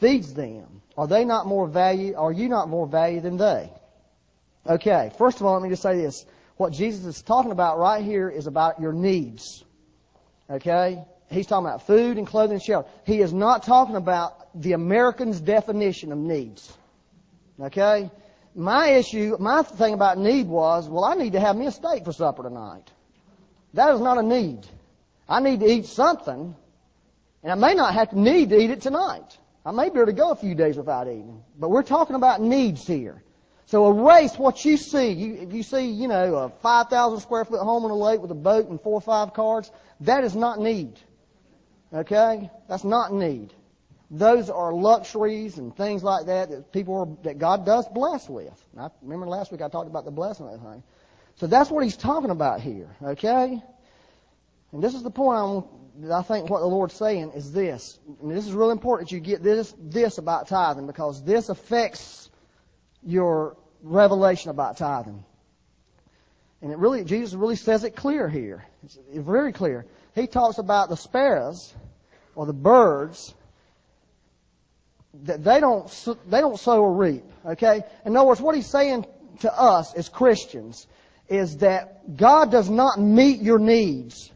feeds 0.00 0.34
them. 0.34 0.82
Are 0.96 1.06
they 1.06 1.24
not 1.24 1.46
more 1.46 1.66
value? 1.66 2.14
Are 2.16 2.32
you 2.32 2.48
not 2.48 2.68
more 2.68 2.86
value 2.86 3.20
than 3.20 3.36
they? 3.36 3.70
Okay. 4.66 5.12
First 5.18 5.40
of 5.40 5.46
all, 5.46 5.54
let 5.54 5.62
me 5.62 5.68
just 5.68 5.82
say 5.82 5.96
this. 5.96 6.24
What 6.56 6.72
Jesus 6.72 7.04
is 7.04 7.22
talking 7.22 7.52
about 7.52 7.78
right 7.78 8.04
here 8.04 8.28
is 8.28 8.46
about 8.46 8.80
your 8.80 8.92
needs. 8.92 9.64
Okay? 10.50 11.02
He's 11.30 11.46
talking 11.46 11.66
about 11.66 11.86
food 11.86 12.18
and 12.18 12.26
clothing 12.26 12.54
and 12.54 12.62
shelter. 12.62 12.88
He 13.06 13.20
is 13.20 13.32
not 13.32 13.62
talking 13.62 13.96
about 13.96 14.60
the 14.60 14.72
American's 14.72 15.40
definition 15.40 16.12
of 16.12 16.18
needs. 16.18 16.70
Okay? 17.60 18.10
My 18.54 18.88
issue, 18.88 19.36
my 19.38 19.62
thing 19.62 19.94
about 19.94 20.18
need 20.18 20.48
was, 20.48 20.88
well, 20.88 21.04
I 21.04 21.14
need 21.14 21.32
to 21.32 21.40
have 21.40 21.56
me 21.56 21.66
a 21.66 21.70
steak 21.70 22.04
for 22.04 22.12
supper 22.12 22.42
tonight. 22.42 22.90
That 23.74 23.94
is 23.94 24.00
not 24.00 24.18
a 24.18 24.22
need. 24.22 24.66
I 25.28 25.40
need 25.40 25.60
to 25.60 25.66
eat 25.66 25.86
something, 25.86 26.56
and 27.42 27.52
I 27.52 27.54
may 27.54 27.74
not 27.74 27.94
have 27.94 28.10
to 28.10 28.20
need 28.20 28.50
to 28.50 28.58
eat 28.58 28.70
it 28.70 28.80
tonight. 28.80 29.38
I 29.64 29.72
may 29.72 29.90
be 29.90 29.96
able 29.96 30.06
to 30.06 30.12
go 30.12 30.30
a 30.30 30.36
few 30.36 30.54
days 30.54 30.76
without 30.76 31.06
eating. 31.06 31.42
But 31.58 31.70
we're 31.70 31.82
talking 31.82 32.16
about 32.16 32.40
needs 32.40 32.86
here. 32.86 33.22
So 33.66 33.88
erase 33.88 34.36
what 34.36 34.64
you 34.64 34.76
see. 34.76 35.12
You, 35.12 35.34
if 35.34 35.52
you 35.52 35.62
see, 35.62 35.90
you 35.90 36.08
know, 36.08 36.34
a 36.36 36.48
5,000 36.48 37.20
square 37.20 37.44
foot 37.44 37.60
home 37.60 37.84
on 37.84 37.90
a 37.90 37.94
lake 37.94 38.20
with 38.20 38.30
a 38.30 38.34
boat 38.34 38.68
and 38.68 38.80
four 38.80 38.94
or 38.94 39.00
five 39.00 39.32
cars, 39.32 39.70
that 40.00 40.24
is 40.24 40.34
not 40.34 40.58
need. 40.58 40.98
Okay? 41.92 42.50
That's 42.68 42.84
not 42.84 43.12
need. 43.12 43.52
Those 44.10 44.50
are 44.50 44.72
luxuries 44.72 45.58
and 45.58 45.76
things 45.76 46.02
like 46.02 46.26
that 46.26 46.50
that 46.50 46.72
people 46.72 46.96
are, 46.98 47.24
that 47.24 47.38
God 47.38 47.64
does 47.64 47.86
bless 47.88 48.28
with. 48.28 48.52
I 48.76 48.88
remember 49.02 49.28
last 49.28 49.52
week 49.52 49.62
I 49.62 49.68
talked 49.68 49.88
about 49.88 50.04
the 50.04 50.10
blessing 50.10 50.46
of 50.46 50.52
that 50.52 50.68
thing. 50.68 50.82
So 51.36 51.46
that's 51.46 51.70
what 51.70 51.84
he's 51.84 51.96
talking 51.96 52.30
about 52.30 52.60
here. 52.60 52.88
Okay? 53.02 53.62
And 54.72 54.82
this 54.82 54.94
is 54.94 55.02
the 55.02 55.10
point 55.10 55.38
I'm, 55.38 56.12
I 56.12 56.22
think 56.22 56.48
what 56.48 56.60
the 56.60 56.66
Lord's 56.66 56.94
saying 56.94 57.32
is 57.34 57.52
this. 57.52 57.98
And 58.22 58.30
this 58.30 58.46
is 58.46 58.52
really 58.52 58.72
important 58.72 59.08
that 59.08 59.14
you 59.14 59.20
get 59.20 59.42
this, 59.42 59.74
this 59.78 60.18
about 60.18 60.48
tithing 60.48 60.86
because 60.86 61.22
this 61.24 61.48
affects 61.48 62.30
your 63.02 63.56
revelation 63.82 64.50
about 64.50 64.76
tithing. 64.76 65.24
And 66.62 66.72
it 66.72 66.78
really, 66.78 67.04
Jesus 67.04 67.34
really 67.34 67.56
says 67.56 67.84
it 67.84 67.96
clear 67.96 68.28
here. 68.28 68.64
It's 68.84 68.98
very 69.12 69.52
clear. 69.52 69.86
He 70.14 70.26
talks 70.26 70.58
about 70.58 70.88
the 70.88 70.96
sparrows 70.96 71.72
or 72.34 72.46
the 72.46 72.52
birds 72.52 73.34
that 75.24 75.42
they 75.42 75.58
don't 75.58 75.88
they 76.28 76.40
don't 76.40 76.58
sow 76.58 76.82
or 76.82 76.94
reap. 76.94 77.24
Okay. 77.44 77.82
In 78.04 78.16
other 78.16 78.28
words, 78.28 78.40
what 78.40 78.54
he's 78.54 78.66
saying 78.66 79.06
to 79.40 79.52
us 79.52 79.94
as 79.94 80.08
Christians 80.08 80.86
is 81.28 81.58
that 81.58 82.16
God 82.16 82.50
does 82.50 82.68
not 82.68 83.00
meet 83.00 83.40
your 83.40 83.58
needs 83.58 84.30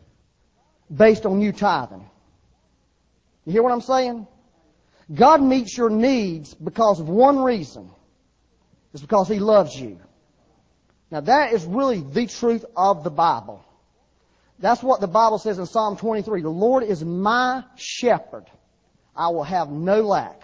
based 0.94 1.26
on 1.26 1.40
you 1.40 1.52
tithing. 1.52 2.08
You 3.44 3.52
hear 3.52 3.62
what 3.62 3.72
I'm 3.72 3.80
saying? 3.80 4.26
God 5.12 5.42
meets 5.42 5.76
your 5.76 5.90
needs 5.90 6.54
because 6.54 7.00
of 7.00 7.08
one 7.08 7.42
reason. 7.42 7.90
It's 8.92 9.02
because 9.02 9.28
He 9.28 9.38
loves 9.38 9.74
you. 9.78 9.98
Now 11.10 11.20
that 11.20 11.52
is 11.52 11.64
really 11.64 12.00
the 12.00 12.26
truth 12.26 12.64
of 12.76 13.04
the 13.04 13.10
Bible. 13.10 13.64
That's 14.58 14.82
what 14.82 15.00
the 15.00 15.08
Bible 15.08 15.38
says 15.38 15.58
in 15.58 15.66
Psalm 15.66 15.96
23. 15.96 16.42
The 16.42 16.48
Lord 16.48 16.84
is 16.84 17.04
my 17.04 17.64
shepherd. 17.76 18.46
I 19.14 19.28
will 19.28 19.42
have 19.42 19.70
no 19.70 20.02
lack. 20.02 20.40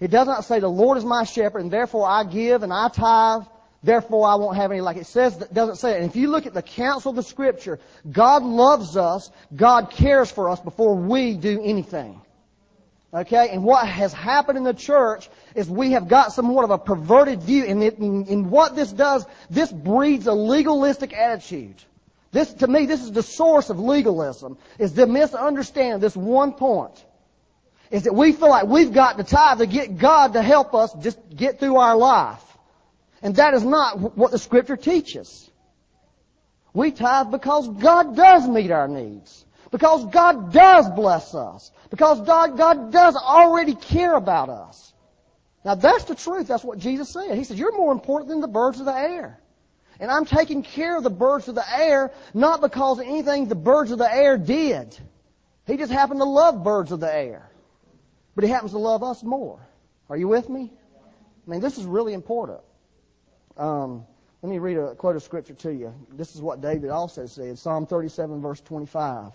It 0.00 0.10
does 0.10 0.26
not 0.26 0.44
say 0.44 0.60
the 0.60 0.68
Lord 0.68 0.96
is 0.98 1.04
my 1.04 1.24
shepherd 1.24 1.60
and 1.60 1.70
therefore 1.70 2.08
I 2.08 2.24
give 2.24 2.62
and 2.62 2.72
I 2.72 2.88
tithe 2.88 3.42
Therefore, 3.82 4.26
I 4.26 4.34
won't 4.34 4.56
have 4.56 4.72
any 4.72 4.80
like 4.80 4.96
it 4.96 5.06
says. 5.06 5.38
That 5.38 5.54
Doesn't 5.54 5.76
say 5.76 5.92
it. 5.92 5.96
And 6.02 6.10
if 6.10 6.16
you 6.16 6.28
look 6.28 6.46
at 6.46 6.54
the 6.54 6.62
counsel 6.62 7.10
of 7.10 7.16
the 7.16 7.22
Scripture, 7.22 7.78
God 8.10 8.42
loves 8.42 8.96
us. 8.96 9.30
God 9.54 9.90
cares 9.90 10.30
for 10.30 10.50
us 10.50 10.60
before 10.60 10.96
we 10.96 11.34
do 11.34 11.60
anything. 11.62 12.20
Okay, 13.14 13.48
and 13.50 13.64
what 13.64 13.88
has 13.88 14.12
happened 14.12 14.58
in 14.58 14.64
the 14.64 14.74
church 14.74 15.30
is 15.54 15.70
we 15.70 15.92
have 15.92 16.08
got 16.08 16.32
somewhat 16.32 16.64
of 16.64 16.70
a 16.70 16.78
perverted 16.78 17.42
view, 17.42 17.64
and, 17.64 17.82
it, 17.82 17.96
and 17.96 18.50
what 18.50 18.76
this 18.76 18.92
does, 18.92 19.24
this 19.48 19.72
breeds 19.72 20.26
a 20.26 20.34
legalistic 20.34 21.14
attitude. 21.14 21.76
This, 22.32 22.52
to 22.54 22.66
me, 22.66 22.84
this 22.84 23.00
is 23.00 23.10
the 23.10 23.22
source 23.22 23.70
of 23.70 23.78
legalism, 23.78 24.58
is 24.78 24.92
the 24.92 25.06
misunderstanding 25.06 26.00
this 26.00 26.14
one 26.14 26.52
point. 26.52 27.02
Is 27.90 28.02
that 28.02 28.14
we 28.14 28.32
feel 28.32 28.50
like 28.50 28.66
we've 28.66 28.92
got 28.92 29.16
to 29.16 29.24
tithe 29.24 29.60
to 29.60 29.66
get 29.66 29.96
God 29.96 30.34
to 30.34 30.42
help 30.42 30.74
us 30.74 30.92
just 31.00 31.18
get 31.34 31.58
through 31.58 31.76
our 31.76 31.96
life. 31.96 32.44
And 33.22 33.36
that 33.36 33.54
is 33.54 33.64
not 33.64 34.16
what 34.16 34.30
the 34.30 34.38
Scripture 34.38 34.76
teaches. 34.76 35.50
We 36.72 36.92
tithe 36.92 37.30
because 37.30 37.68
God 37.68 38.14
does 38.16 38.46
meet 38.48 38.70
our 38.70 38.88
needs. 38.88 39.44
Because 39.70 40.06
God 40.06 40.52
does 40.52 40.88
bless 40.90 41.34
us. 41.34 41.70
Because 41.90 42.20
God, 42.22 42.56
God 42.56 42.92
does 42.92 43.16
already 43.16 43.74
care 43.74 44.14
about 44.14 44.48
us. 44.48 44.92
Now 45.64 45.74
that's 45.74 46.04
the 46.04 46.14
truth. 46.14 46.46
That's 46.46 46.64
what 46.64 46.78
Jesus 46.78 47.12
said. 47.12 47.36
He 47.36 47.44
said, 47.44 47.58
you're 47.58 47.76
more 47.76 47.92
important 47.92 48.30
than 48.30 48.40
the 48.40 48.48
birds 48.48 48.80
of 48.80 48.86
the 48.86 48.94
air. 48.94 49.40
And 50.00 50.10
I'm 50.10 50.24
taking 50.24 50.62
care 50.62 50.96
of 50.96 51.02
the 51.02 51.10
birds 51.10 51.48
of 51.48 51.56
the 51.56 51.64
air 51.76 52.12
not 52.32 52.60
because 52.60 53.00
of 53.00 53.06
anything 53.06 53.48
the 53.48 53.56
birds 53.56 53.90
of 53.90 53.98
the 53.98 54.12
air 54.12 54.38
did. 54.38 54.96
He 55.66 55.76
just 55.76 55.92
happened 55.92 56.20
to 56.20 56.24
love 56.24 56.62
birds 56.62 56.92
of 56.92 57.00
the 57.00 57.12
air. 57.12 57.50
But 58.34 58.44
he 58.44 58.50
happens 58.50 58.70
to 58.72 58.78
love 58.78 59.02
us 59.02 59.22
more. 59.22 59.58
Are 60.08 60.16
you 60.16 60.28
with 60.28 60.48
me? 60.48 60.72
I 61.46 61.50
mean, 61.50 61.60
this 61.60 61.76
is 61.76 61.84
really 61.84 62.14
important. 62.14 62.60
Um, 63.58 64.06
let 64.42 64.50
me 64.50 64.58
read 64.58 64.76
a 64.76 64.94
quote 64.94 65.16
of 65.16 65.22
scripture 65.22 65.54
to 65.54 65.72
you. 65.72 65.92
This 66.12 66.34
is 66.36 66.40
what 66.40 66.60
David 66.60 66.90
also 66.90 67.26
said, 67.26 67.58
Psalm 67.58 67.86
37 67.86 68.40
verse 68.40 68.60
25. 68.60 69.32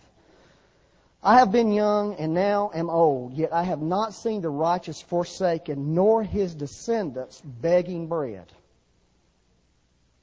I 1.21 1.39
have 1.39 1.51
been 1.51 1.71
young 1.71 2.15
and 2.15 2.33
now 2.33 2.71
am 2.73 2.89
old, 2.89 3.33
yet 3.33 3.53
I 3.53 3.63
have 3.63 3.81
not 3.81 4.13
seen 4.13 4.41
the 4.41 4.49
righteous 4.49 5.01
forsaken, 5.01 5.93
nor 5.93 6.23
his 6.23 6.53
descendants 6.53 7.41
begging 7.41 8.07
bread. 8.07 8.51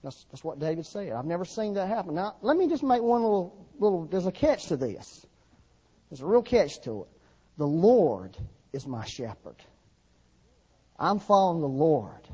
That's, 0.02 0.26
that's 0.30 0.42
what 0.42 0.58
David 0.58 0.86
said. 0.86 1.12
I've 1.12 1.26
never 1.26 1.44
seen 1.44 1.74
that 1.74 1.88
happen. 1.88 2.14
Now, 2.14 2.36
let 2.40 2.56
me 2.56 2.68
just 2.68 2.82
make 2.82 3.02
one 3.02 3.22
little, 3.22 3.66
little, 3.78 4.06
there's 4.06 4.26
a 4.26 4.32
catch 4.32 4.66
to 4.66 4.76
this. 4.76 5.26
There's 6.10 6.20
a 6.20 6.26
real 6.26 6.42
catch 6.42 6.80
to 6.82 7.02
it. 7.02 7.08
The 7.58 7.66
Lord 7.66 8.36
is 8.72 8.86
my 8.86 9.04
shepherd. 9.04 9.56
I'm 10.98 11.18
following 11.18 11.60
the 11.60 11.68
Lord. 11.68 12.26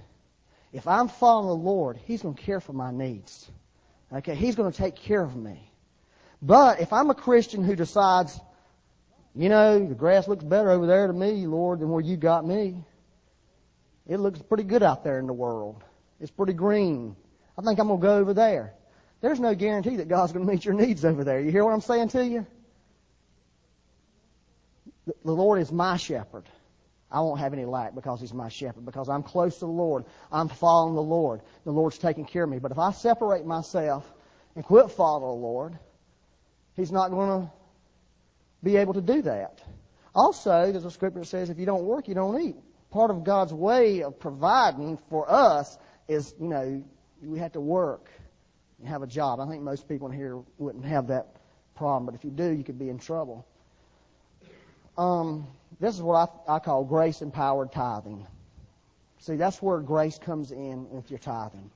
If 0.72 0.86
I'm 0.86 1.08
following 1.08 1.48
the 1.48 1.64
Lord, 1.64 1.98
He's 2.04 2.22
going 2.22 2.34
to 2.34 2.42
care 2.42 2.60
for 2.60 2.72
my 2.72 2.90
needs. 2.90 3.50
Okay, 4.12 4.34
He's 4.34 4.56
going 4.56 4.70
to 4.70 4.76
take 4.76 4.96
care 4.96 5.22
of 5.22 5.34
me. 5.34 5.70
But 6.42 6.80
if 6.80 6.92
I'm 6.92 7.10
a 7.10 7.14
Christian 7.14 7.64
who 7.64 7.74
decides, 7.74 8.38
you 9.34 9.48
know, 9.48 9.86
the 9.86 9.94
grass 9.94 10.28
looks 10.28 10.44
better 10.44 10.70
over 10.70 10.86
there 10.86 11.06
to 11.06 11.12
me, 11.12 11.46
Lord, 11.46 11.80
than 11.80 11.88
where 11.88 12.02
you 12.02 12.16
got 12.16 12.46
me, 12.46 12.84
it 14.06 14.18
looks 14.18 14.40
pretty 14.40 14.64
good 14.64 14.82
out 14.82 15.02
there 15.02 15.18
in 15.18 15.26
the 15.26 15.32
world. 15.32 15.82
It's 16.20 16.30
pretty 16.30 16.52
green. 16.52 17.16
I 17.58 17.62
think 17.62 17.78
I'm 17.78 17.88
going 17.88 18.00
to 18.00 18.06
go 18.06 18.16
over 18.18 18.34
there. 18.34 18.74
There's 19.20 19.40
no 19.40 19.54
guarantee 19.54 19.96
that 19.96 20.08
God's 20.08 20.32
going 20.32 20.46
to 20.46 20.52
meet 20.52 20.64
your 20.64 20.74
needs 20.74 21.04
over 21.04 21.24
there. 21.24 21.40
You 21.40 21.50
hear 21.50 21.64
what 21.64 21.72
I'm 21.72 21.80
saying 21.80 22.08
to 22.10 22.24
you? 22.24 22.46
The 25.06 25.32
Lord 25.32 25.60
is 25.60 25.72
my 25.72 25.96
shepherd. 25.96 26.44
I 27.10 27.20
won't 27.20 27.40
have 27.40 27.52
any 27.52 27.64
lack 27.64 27.94
because 27.94 28.20
He's 28.20 28.34
my 28.34 28.48
shepherd, 28.48 28.84
because 28.84 29.08
I'm 29.08 29.22
close 29.22 29.54
to 29.54 29.60
the 29.60 29.66
Lord. 29.66 30.04
I'm 30.32 30.48
following 30.48 30.94
the 30.94 31.02
Lord. 31.02 31.40
The 31.64 31.72
Lord's 31.72 31.98
taking 31.98 32.24
care 32.24 32.44
of 32.44 32.50
me. 32.50 32.58
But 32.58 32.72
if 32.72 32.78
I 32.78 32.92
separate 32.92 33.46
myself 33.46 34.04
and 34.54 34.64
quit 34.64 34.90
following 34.90 35.22
the 35.22 35.46
Lord, 35.46 35.78
He's 36.74 36.92
not 36.92 37.10
going 37.10 37.42
to 37.42 37.50
be 38.62 38.76
able 38.76 38.94
to 38.94 39.00
do 39.00 39.22
that. 39.22 39.62
Also, 40.14 40.72
there's 40.72 40.84
a 40.84 40.90
scripture 40.90 41.20
that 41.20 41.26
says 41.26 41.50
if 41.50 41.58
you 41.58 41.66
don't 41.66 41.84
work, 41.84 42.08
you 42.08 42.14
don't 42.14 42.40
eat. 42.40 42.56
Part 42.90 43.10
of 43.10 43.24
God's 43.24 43.52
way 43.52 44.02
of 44.02 44.18
providing 44.18 44.98
for 45.10 45.30
us 45.30 45.76
is, 46.08 46.34
you 46.40 46.48
know, 46.48 46.82
we 47.22 47.38
have 47.38 47.52
to 47.52 47.60
work 47.60 48.10
and 48.78 48.88
have 48.88 49.02
a 49.02 49.06
job. 49.06 49.40
I 49.40 49.46
think 49.46 49.62
most 49.62 49.88
people 49.88 50.08
in 50.08 50.16
here 50.16 50.38
wouldn't 50.58 50.84
have 50.84 51.08
that 51.08 51.36
problem, 51.74 52.06
but 52.06 52.14
if 52.14 52.24
you 52.24 52.30
do, 52.30 52.50
you 52.50 52.64
could 52.64 52.78
be 52.78 52.88
in 52.88 52.98
trouble. 52.98 53.46
Um, 54.96 55.46
this 55.80 55.94
is 55.94 56.02
what 56.02 56.42
I, 56.48 56.56
I 56.56 56.58
call 56.58 56.84
grace 56.84 57.22
empowered 57.22 57.72
tithing. 57.72 58.26
See, 59.18 59.36
that's 59.36 59.60
where 59.60 59.80
grace 59.80 60.18
comes 60.18 60.52
in 60.52 60.88
with 60.90 61.10
your 61.10 61.18
tithing. 61.18 61.70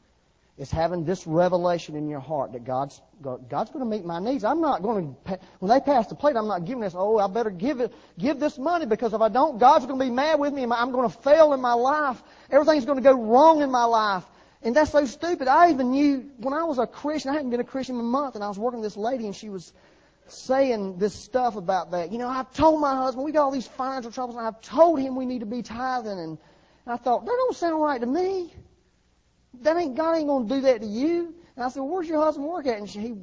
It's 0.60 0.70
having 0.70 1.04
this 1.06 1.26
revelation 1.26 1.96
in 1.96 2.08
your 2.08 2.20
heart 2.20 2.52
that 2.52 2.64
God's 2.64 3.00
God's 3.22 3.70
going 3.70 3.84
to 3.84 3.90
meet 3.90 4.04
my 4.04 4.18
needs. 4.18 4.44
I'm 4.44 4.60
not 4.60 4.82
going 4.82 5.16
to 5.26 5.38
when 5.58 5.70
they 5.70 5.80
pass 5.80 6.06
the 6.08 6.14
plate. 6.14 6.36
I'm 6.36 6.48
not 6.48 6.66
giving 6.66 6.82
this. 6.82 6.94
Oh, 6.94 7.18
I 7.18 7.28
better 7.28 7.50
give 7.50 7.80
it, 7.80 7.94
give 8.18 8.38
this 8.38 8.58
money 8.58 8.84
because 8.84 9.14
if 9.14 9.22
I 9.22 9.30
don't, 9.30 9.58
God's 9.58 9.86
going 9.86 9.98
to 9.98 10.04
be 10.04 10.10
mad 10.10 10.38
with 10.38 10.52
me. 10.52 10.64
And 10.64 10.72
I'm 10.72 10.92
going 10.92 11.08
to 11.08 11.16
fail 11.18 11.54
in 11.54 11.62
my 11.62 11.72
life. 11.72 12.22
Everything's 12.50 12.84
going 12.84 12.98
to 12.98 13.02
go 13.02 13.14
wrong 13.14 13.62
in 13.62 13.70
my 13.70 13.84
life. 13.84 14.24
And 14.62 14.76
that's 14.76 14.92
so 14.92 15.06
stupid. 15.06 15.48
I 15.48 15.70
even 15.70 15.92
knew 15.92 16.30
when 16.36 16.52
I 16.52 16.64
was 16.64 16.78
a 16.78 16.86
Christian. 16.86 17.30
I 17.30 17.34
hadn't 17.34 17.50
been 17.50 17.60
a 17.60 17.64
Christian 17.64 17.94
in 17.94 18.02
a 18.02 18.04
month, 18.04 18.34
and 18.34 18.44
I 18.44 18.48
was 18.48 18.58
working 18.58 18.80
with 18.80 18.92
this 18.92 18.98
lady, 18.98 19.24
and 19.24 19.34
she 19.34 19.48
was 19.48 19.72
saying 20.32 20.98
this 20.98 21.14
stuff 21.14 21.56
about 21.56 21.90
that. 21.92 22.12
You 22.12 22.18
know, 22.18 22.28
I've 22.28 22.52
told 22.52 22.80
my 22.80 22.94
husband 22.94 23.24
we 23.24 23.32
got 23.32 23.42
all 23.42 23.50
these 23.50 23.66
financial 23.66 24.10
troubles, 24.10 24.36
and 24.36 24.46
I've 24.46 24.60
told 24.60 25.00
him 25.00 25.16
we 25.16 25.26
need 25.26 25.40
to 25.40 25.46
be 25.46 25.62
tithing, 25.62 26.18
and 26.18 26.38
I 26.86 26.96
thought 26.96 27.24
that 27.24 27.30
don't 27.32 27.56
sound 27.56 27.82
right 27.82 28.00
to 28.00 28.06
me. 28.06 28.54
That 29.62 29.76
ain't 29.76 29.96
God 29.96 30.16
ain't 30.16 30.28
gonna 30.28 30.48
do 30.48 30.60
that 30.62 30.80
to 30.80 30.86
you. 30.86 31.34
And 31.56 31.64
I 31.64 31.68
said, 31.68 31.80
well, 31.80 31.90
where's 31.90 32.08
your 32.08 32.22
husband 32.22 32.46
work 32.46 32.66
at? 32.66 32.78
And 32.78 32.88
she 32.88 33.14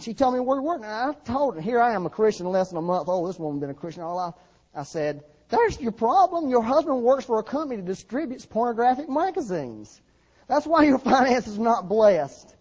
she 0.00 0.14
told 0.14 0.34
me 0.34 0.40
where 0.40 0.58
he 0.58 0.64
worked, 0.64 0.84
and 0.84 0.92
I 0.92 1.12
told 1.24 1.56
her, 1.56 1.60
here 1.60 1.80
I 1.80 1.92
am, 1.94 2.06
a 2.06 2.10
Christian 2.10 2.46
less 2.46 2.68
than 2.68 2.78
a 2.78 2.82
month 2.82 3.08
old. 3.08 3.28
This 3.28 3.38
woman 3.38 3.60
been 3.60 3.70
a 3.70 3.74
Christian 3.74 4.02
all 4.02 4.16
life. 4.16 4.34
I 4.74 4.84
said, 4.84 5.22
there's 5.50 5.78
your 5.78 5.92
problem. 5.92 6.48
Your 6.48 6.62
husband 6.62 7.02
works 7.02 7.26
for 7.26 7.38
a 7.38 7.42
company 7.42 7.76
that 7.76 7.84
distributes 7.84 8.46
pornographic 8.46 9.08
magazines. 9.08 10.00
That's 10.48 10.66
why 10.66 10.84
your 10.84 10.98
finances 11.12 11.58
are 11.58 11.62
not 11.62 11.88
blessed. 11.88 12.56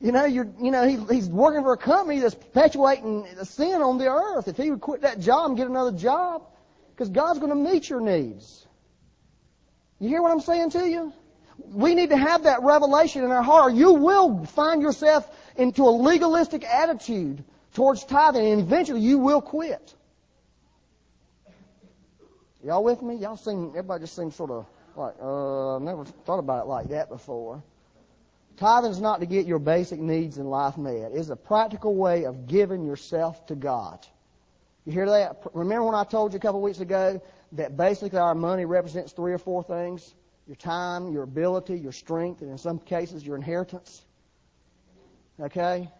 You 0.00 0.12
know, 0.12 0.24
you're, 0.26 0.48
you 0.60 0.70
know, 0.70 0.86
he, 0.86 0.98
he's 1.14 1.28
working 1.28 1.62
for 1.62 1.72
a 1.72 1.78
company 1.78 2.20
that's 2.20 2.34
perpetuating 2.34 3.26
sin 3.44 3.80
on 3.80 3.96
the 3.96 4.08
earth. 4.08 4.46
If 4.46 4.56
he 4.56 4.70
would 4.70 4.80
quit 4.80 5.02
that 5.02 5.20
job 5.20 5.48
and 5.48 5.56
get 5.56 5.68
another 5.68 5.92
job, 5.92 6.42
because 6.90 7.08
God's 7.08 7.38
going 7.38 7.50
to 7.50 7.70
meet 7.70 7.88
your 7.88 8.00
needs. 8.00 8.66
You 9.98 10.08
hear 10.08 10.20
what 10.20 10.32
I'm 10.32 10.40
saying 10.40 10.70
to 10.70 10.86
you? 10.86 11.12
We 11.58 11.94
need 11.94 12.10
to 12.10 12.16
have 12.16 12.42
that 12.42 12.62
revelation 12.62 13.24
in 13.24 13.30
our 13.30 13.42
heart. 13.42 13.72
You 13.72 13.94
will 13.94 14.44
find 14.44 14.82
yourself 14.82 15.26
into 15.56 15.84
a 15.84 15.90
legalistic 15.90 16.64
attitude 16.64 17.42
towards 17.72 18.04
tithing, 18.04 18.46
and 18.46 18.60
eventually 18.60 19.00
you 19.00 19.18
will 19.18 19.40
quit. 19.40 19.94
Y'all 22.62 22.84
with 22.84 23.00
me? 23.00 23.16
Y'all 23.16 23.36
seem, 23.36 23.68
everybody 23.70 24.02
just 24.02 24.16
seems 24.16 24.34
sort 24.34 24.50
of 24.50 24.66
like, 24.96 25.14
uh, 25.22 25.76
I've 25.76 25.82
never 25.82 26.04
thought 26.04 26.38
about 26.38 26.64
it 26.64 26.68
like 26.68 26.88
that 26.88 27.08
before. 27.08 27.62
Tithing 28.56 28.90
is 28.90 29.00
not 29.00 29.20
to 29.20 29.26
get 29.26 29.46
your 29.46 29.58
basic 29.58 30.00
needs 30.00 30.38
in 30.38 30.46
life 30.46 30.78
met. 30.78 31.12
It's 31.12 31.28
a 31.28 31.36
practical 31.36 31.94
way 31.94 32.24
of 32.24 32.46
giving 32.46 32.86
yourself 32.86 33.46
to 33.46 33.54
God. 33.54 34.06
You 34.86 34.92
hear 34.92 35.06
that? 35.06 35.42
Remember 35.52 35.84
when 35.84 35.94
I 35.94 36.04
told 36.04 36.32
you 36.32 36.38
a 36.38 36.40
couple 36.40 36.60
of 36.60 36.64
weeks 36.64 36.80
ago 36.80 37.20
that 37.52 37.76
basically 37.76 38.18
our 38.18 38.34
money 38.34 38.64
represents 38.64 39.12
three 39.12 39.32
or 39.32 39.38
four 39.38 39.62
things? 39.62 40.14
Your 40.46 40.56
time, 40.56 41.12
your 41.12 41.24
ability, 41.24 41.76
your 41.76 41.92
strength, 41.92 42.40
and 42.40 42.50
in 42.50 42.56
some 42.56 42.78
cases 42.78 43.26
your 43.26 43.36
inheritance. 43.36 44.04
Okay? 45.40 45.90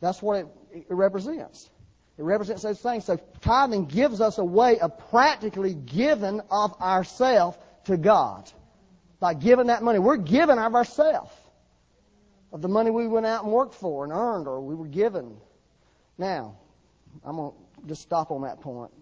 That's 0.00 0.20
what 0.20 0.40
it, 0.40 0.46
it 0.72 0.86
represents. 0.90 1.70
It 2.18 2.22
represents 2.22 2.62
those 2.62 2.80
things. 2.80 3.04
So 3.04 3.18
tithing 3.40 3.86
gives 3.86 4.20
us 4.20 4.38
a 4.38 4.44
way 4.44 4.78
of 4.80 4.98
practically 5.10 5.74
giving 5.74 6.40
of 6.50 6.80
ourselves 6.82 7.56
to 7.84 7.96
God. 7.96 8.50
By 9.20 9.34
giving 9.34 9.68
that 9.68 9.82
money. 9.82 10.00
We're 10.00 10.16
giving 10.16 10.58
of 10.58 10.74
ourselves. 10.74 11.32
Of 12.54 12.62
the 12.62 12.68
money 12.68 12.90
we 12.92 13.08
went 13.08 13.26
out 13.26 13.42
and 13.42 13.52
worked 13.52 13.74
for 13.74 14.04
and 14.04 14.12
earned 14.12 14.46
or 14.46 14.60
we 14.60 14.76
were 14.76 14.86
given. 14.86 15.36
Now, 16.18 16.56
I'm 17.24 17.34
going 17.34 17.50
to 17.50 17.88
just 17.88 18.02
stop 18.02 18.30
on 18.30 18.42
that 18.42 18.60
point. 18.60 18.92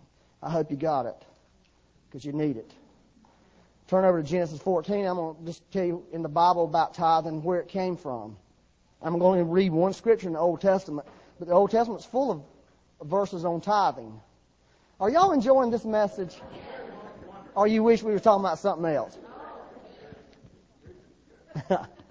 I 0.42 0.48
hope 0.48 0.70
you 0.70 0.76
got 0.78 1.04
it. 1.04 1.22
Because 2.08 2.24
you 2.24 2.32
need 2.32 2.56
it. 2.56 2.72
Turn 3.88 4.06
over 4.06 4.22
to 4.22 4.26
Genesis 4.26 4.58
14. 4.58 5.04
I'm 5.04 5.16
going 5.16 5.36
to 5.36 5.44
just 5.44 5.70
tell 5.70 5.84
you 5.84 6.02
in 6.12 6.22
the 6.22 6.30
Bible 6.30 6.64
about 6.64 6.94
tithing 6.94 7.42
where 7.42 7.60
it 7.60 7.68
came 7.68 7.94
from. 7.94 8.38
I'm 9.02 9.18
going 9.18 9.38
to 9.38 9.44
read 9.44 9.70
one 9.70 9.92
scripture 9.92 10.28
in 10.28 10.32
the 10.32 10.38
Old 10.38 10.62
Testament, 10.62 11.06
but 11.38 11.46
the 11.46 11.52
Old 11.52 11.70
Testament's 11.70 12.06
full 12.06 12.30
of 13.00 13.06
verses 13.06 13.44
on 13.44 13.60
tithing. 13.60 14.18
Are 14.98 15.10
y'all 15.10 15.32
enjoying 15.32 15.70
this 15.70 15.84
message? 15.84 16.40
Or 17.54 17.66
you 17.66 17.82
wish 17.82 18.02
we 18.02 18.12
were 18.12 18.18
talking 18.18 18.46
about 18.46 18.58
something 18.58 18.86
else? 18.86 19.18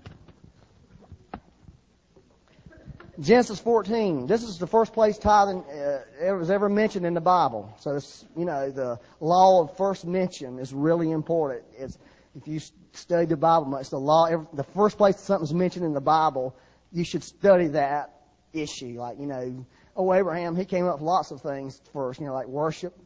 Genesis 3.20 3.60
14. 3.60 4.28
This 4.28 4.44
is 4.44 4.58
the 4.58 4.68
first 4.68 4.94
place 4.94 5.18
tithing 5.18 5.64
uh, 5.66 6.36
was 6.36 6.50
ever 6.50 6.70
mentioned 6.70 7.06
in 7.06 7.14
the 7.14 7.22
Bible. 7.22 7.74
So, 7.80 7.96
it's, 7.96 8.26
you 8.38 8.46
know, 8.46 8.72
the 8.72 9.00
law 9.20 9.62
of 9.62 9.76
first 9.78 10.06
mention 10.06 10.60
is 10.60 10.74
really 10.74 11.12
important. 11.12 11.64
It's, 11.78 11.98
if 12.36 12.48
you 12.48 12.62
study 12.94 13.26
the 13.26 13.38
Bible, 13.38 13.76
it's 13.78 13.90
the 13.90 14.00
law. 14.00 14.30
The 14.54 14.64
first 14.64 14.98
place 14.98 15.20
something's 15.20 15.54
mentioned 15.54 15.86
in 15.86 15.94
the 15.94 16.02
Bible, 16.02 16.56
you 16.92 17.04
should 17.04 17.24
study 17.24 17.68
that 17.70 18.14
issue. 18.54 19.00
Like, 19.00 19.20
you 19.20 19.26
know, 19.26 19.66
oh, 19.96 20.14
Abraham, 20.14 20.56
he 20.56 20.66
came 20.66 20.88
up 20.88 20.96
with 20.96 21.04
lots 21.04 21.32
of 21.32 21.42
things 21.42 21.82
first, 21.92 22.20
you 22.20 22.28
know, 22.28 22.34
like 22.34 22.48
worship 22.48 22.98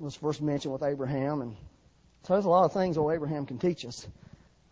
was 0.00 0.16
first 0.16 0.40
mentioned 0.40 0.72
with 0.72 0.82
Abraham. 0.82 1.42
And 1.42 1.56
so 2.22 2.34
there's 2.34 2.46
a 2.46 2.50
lot 2.50 2.64
of 2.64 2.72
things 2.72 2.96
old 2.96 3.12
Abraham 3.12 3.46
can 3.46 3.58
teach 3.58 3.84
us. 3.84 4.06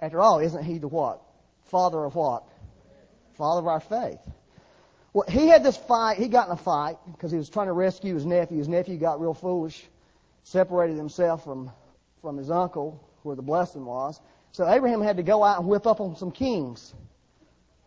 After 0.00 0.20
all, 0.20 0.38
isn't 0.38 0.64
he 0.64 0.78
the 0.78 0.88
what? 0.88 1.20
Father 1.66 2.04
of 2.04 2.14
what? 2.14 2.44
Father 3.34 3.60
of 3.60 3.66
our 3.66 3.80
faith. 3.80 4.20
Well, 5.18 5.26
he 5.28 5.48
had 5.48 5.64
this 5.64 5.76
fight. 5.76 6.16
He 6.16 6.28
got 6.28 6.46
in 6.46 6.52
a 6.52 6.56
fight 6.56 6.96
because 7.10 7.32
he 7.32 7.38
was 7.38 7.50
trying 7.50 7.66
to 7.66 7.72
rescue 7.72 8.14
his 8.14 8.24
nephew. 8.24 8.58
His 8.58 8.68
nephew 8.68 8.96
got 8.98 9.20
real 9.20 9.34
foolish, 9.34 9.84
separated 10.44 10.96
himself 10.96 11.42
from, 11.42 11.72
from 12.22 12.36
his 12.36 12.52
uncle, 12.52 13.04
where 13.24 13.34
the 13.34 13.42
blessing 13.42 13.84
was. 13.84 14.20
So 14.52 14.68
Abraham 14.68 15.02
had 15.02 15.16
to 15.16 15.24
go 15.24 15.42
out 15.42 15.58
and 15.58 15.66
whip 15.68 15.88
up 15.88 16.00
on 16.00 16.14
some 16.14 16.30
kings. 16.30 16.94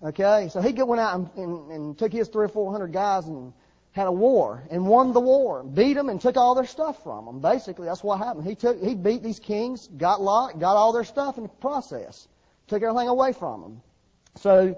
Okay? 0.03 0.49
So 0.51 0.59
he 0.59 0.73
went 0.73 0.99
out 0.99 1.15
and, 1.15 1.29
and, 1.37 1.71
and 1.71 1.97
took 1.97 2.11
his 2.11 2.27
three 2.27 2.43
or 2.43 2.49
four 2.49 2.69
hundred 2.69 2.91
guys 2.91 3.25
and 3.27 3.53
had 3.93 4.07
a 4.07 4.11
war 4.11 4.63
and 4.69 4.85
won 4.85 5.13
the 5.13 5.21
war, 5.21 5.63
beat 5.63 5.93
them 5.93 6.09
and 6.09 6.19
took 6.19 6.35
all 6.35 6.53
their 6.53 6.65
stuff 6.65 7.01
from 7.01 7.23
them. 7.23 7.39
Basically, 7.39 7.85
that's 7.85 8.03
what 8.03 8.17
happened. 8.17 8.45
He 8.45 8.55
took, 8.55 8.77
he 8.83 8.93
beat 8.93 9.23
these 9.23 9.39
kings, 9.39 9.87
got 9.87 10.19
Lot, 10.19 10.59
got 10.59 10.75
all 10.75 10.91
their 10.91 11.05
stuff 11.05 11.37
in 11.37 11.43
the 11.43 11.49
process, 11.49 12.27
took 12.67 12.83
everything 12.83 13.07
away 13.07 13.31
from 13.31 13.61
them. 13.61 13.81
So, 14.35 14.77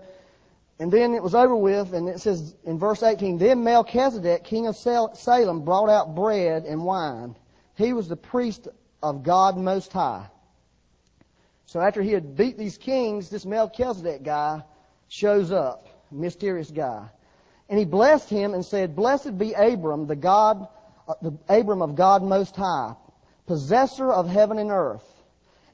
and 0.79 0.91
then 0.91 1.13
it 1.13 1.21
was 1.21 1.35
over 1.35 1.55
with, 1.55 1.93
and 1.93 2.09
it 2.09 2.19
says 2.19 2.55
in 2.63 2.79
verse 2.79 3.03
18, 3.03 3.37
then 3.37 3.63
Melchizedek, 3.63 4.43
king 4.43 4.67
of 4.67 4.75
Salem, 4.75 5.63
brought 5.63 5.89
out 5.89 6.15
bread 6.15 6.65
and 6.65 6.83
wine. 6.83 7.35
He 7.75 7.93
was 7.93 8.07
the 8.07 8.15
priest 8.15 8.67
of 9.01 9.23
God 9.23 9.57
Most 9.57 9.93
High. 9.93 10.27
So 11.65 11.79
after 11.79 12.01
he 12.01 12.11
had 12.11 12.35
beat 12.35 12.57
these 12.57 12.77
kings, 12.77 13.29
this 13.29 13.45
Melchizedek 13.45 14.23
guy 14.23 14.63
shows 15.07 15.51
up, 15.51 15.87
mysterious 16.11 16.71
guy. 16.71 17.07
And 17.69 17.79
he 17.79 17.85
blessed 17.85 18.29
him 18.29 18.53
and 18.53 18.65
said, 18.65 18.95
Blessed 18.95 19.37
be 19.37 19.53
Abram, 19.53 20.07
the 20.07 20.15
God, 20.15 20.67
uh, 21.07 21.13
the 21.21 21.37
Abram 21.49 21.81
of 21.81 21.95
God 21.95 22.23
Most 22.23 22.55
High, 22.55 22.93
possessor 23.47 24.11
of 24.11 24.27
heaven 24.27 24.57
and 24.57 24.71
earth. 24.71 25.05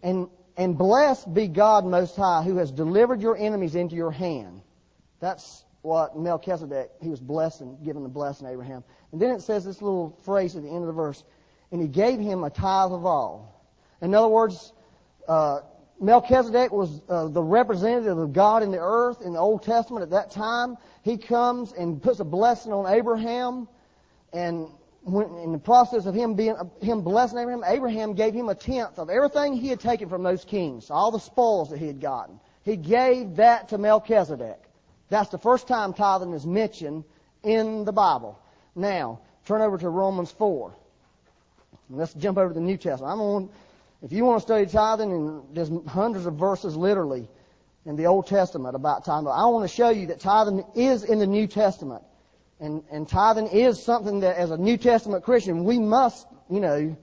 And, 0.04 0.30
and 0.56 0.78
blessed 0.78 1.34
be 1.34 1.48
God 1.48 1.86
Most 1.86 2.16
High, 2.16 2.44
who 2.44 2.58
has 2.58 2.72
delivered 2.72 3.22
your 3.22 3.36
enemies 3.38 3.76
into 3.76 3.96
your 3.96 4.12
hand. 4.12 4.62
That's 5.20 5.66
what 5.82 6.18
Melchizedek, 6.18 6.92
he 7.02 7.10
was 7.10 7.20
blessing, 7.20 7.78
giving 7.84 8.04
the 8.04 8.10
blessing 8.10 8.48
to 8.48 8.54
Abraham. 8.54 8.84
And 9.12 9.22
then 9.22 9.32
it 9.32 9.42
says 9.42 9.66
this 9.66 9.82
little 9.82 10.18
phrase 10.24 10.56
at 10.56 10.64
the 10.64 10.70
end 10.70 10.82
of 10.82 10.88
the 10.88 10.94
verse, 10.94 11.24
and 11.72 11.82
he 11.82 11.88
gave 11.88 12.20
him 12.20 12.44
a 12.44 12.50
tithe 12.50 12.92
of 12.92 13.06
all. 13.06 13.66
In 14.02 14.14
other 14.14 14.28
words, 14.28 14.74
uh, 15.28 15.62
Melchizedek 16.02 16.72
was 16.72 17.02
uh, 17.10 17.28
the 17.28 17.44
representative 17.44 18.18
of 18.18 18.34
God 18.34 18.64
in 18.64 18.72
the 18.72 18.80
earth 18.80 19.22
in 19.22 19.34
the 19.34 19.40
Old 19.40 19.64
Testament 19.64 20.04
at 20.04 20.10
that 20.12 20.32
time. 20.32 20.78
He 21.04 21.18
comes 21.18 21.74
and 21.74 22.02
puts 22.02 22.20
a 22.20 22.26
blessing 22.26 22.72
on 22.72 22.92
Abraham, 22.92 23.68
and 24.32 24.68
when, 25.04 25.28
in 25.40 25.52
the 25.52 25.58
process 25.60 26.06
of 26.06 26.16
him 26.16 26.36
being 26.36 26.56
him 26.82 27.02
blessing 27.02 27.38
Abraham, 27.38 27.64
Abraham 27.66 28.14
gave 28.14 28.34
him 28.34 28.50
a 28.50 28.56
tenth 28.56 29.00
of 29.00 29.10
everything 29.10 29.56
he 29.56 29.70
had 29.70 29.80
taken 29.80 30.10
from 30.10 30.24
those 30.24 30.46
kings, 30.46 30.90
all 30.90 31.12
the 31.12 31.20
spoils 31.20 31.70
that 31.70 31.80
he 31.80 31.88
had 31.88 32.00
gotten. 32.00 32.40
He 32.64 32.76
gave 32.76 33.38
that 33.38 33.70
to 33.70 33.78
Melchizedek. 33.78 34.69
That's 35.10 35.30
the 35.30 35.38
first 35.38 35.68
time 35.68 35.94
tithing 35.94 36.34
is 36.34 36.46
mentioned 36.46 37.04
in 37.44 37.86
the 37.86 37.92
Bible. 37.92 38.40
Now, 38.76 39.20
turn 39.46 39.62
over 39.62 39.78
to 39.78 39.90
Romans 39.90 40.32
4. 40.32 40.74
Let's 41.90 42.14
jump 42.14 42.38
over 42.38 42.50
to 42.50 42.54
the 42.54 42.62
New 42.62 42.78
Testament. 42.78 43.12
I'm 43.12 43.22
on 43.22 43.50
if 44.02 44.14
you 44.14 44.24
want 44.24 44.40
to 44.40 44.42
study 44.42 44.66
tithing, 44.66 45.12
and 45.12 45.44
there's 45.54 45.70
hundreds 45.88 46.26
of 46.26 46.36
verses 46.36 46.76
literally 46.76 47.28
in 47.86 47.98
the 47.98 48.06
Old 48.06 48.28
Testament 48.28 48.76
about 48.76 49.04
tithing, 49.04 49.28
I 49.28 49.46
want 49.48 49.70
to 49.70 49.76
show 49.76 49.90
you 49.90 50.08
that 50.08 50.22
tithing 50.22 50.64
is 50.76 51.04
in 51.04 51.20
the 51.20 51.28
New 51.28 51.48
Testament. 51.48 52.04
And, 52.62 52.84
and 52.92 53.08
tithing 53.08 53.48
is 53.48 53.82
something 53.82 54.22
that 54.22 54.38
as 54.38 54.52
a 54.52 54.58
New 54.58 54.78
Testament 54.78 55.24
Christian, 55.24 55.64
we 55.64 55.80
must, 55.80 56.28
you 56.50 56.60
know, 56.60 56.96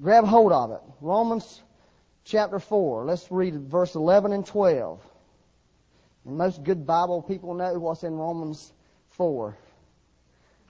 grab 0.00 0.24
hold 0.24 0.52
of 0.52 0.70
it. 0.70 0.80
Romans 1.00 1.62
chapter 2.24 2.58
4. 2.58 3.04
Let's 3.04 3.30
read 3.30 3.54
verse 3.54 3.94
11 3.94 4.32
and 4.32 4.46
12. 4.46 5.02
Most 6.36 6.62
good 6.64 6.86
Bible 6.86 7.22
people 7.22 7.54
know 7.54 7.78
what's 7.78 8.02
in 8.02 8.14
Romans 8.14 8.72
4. 9.10 9.56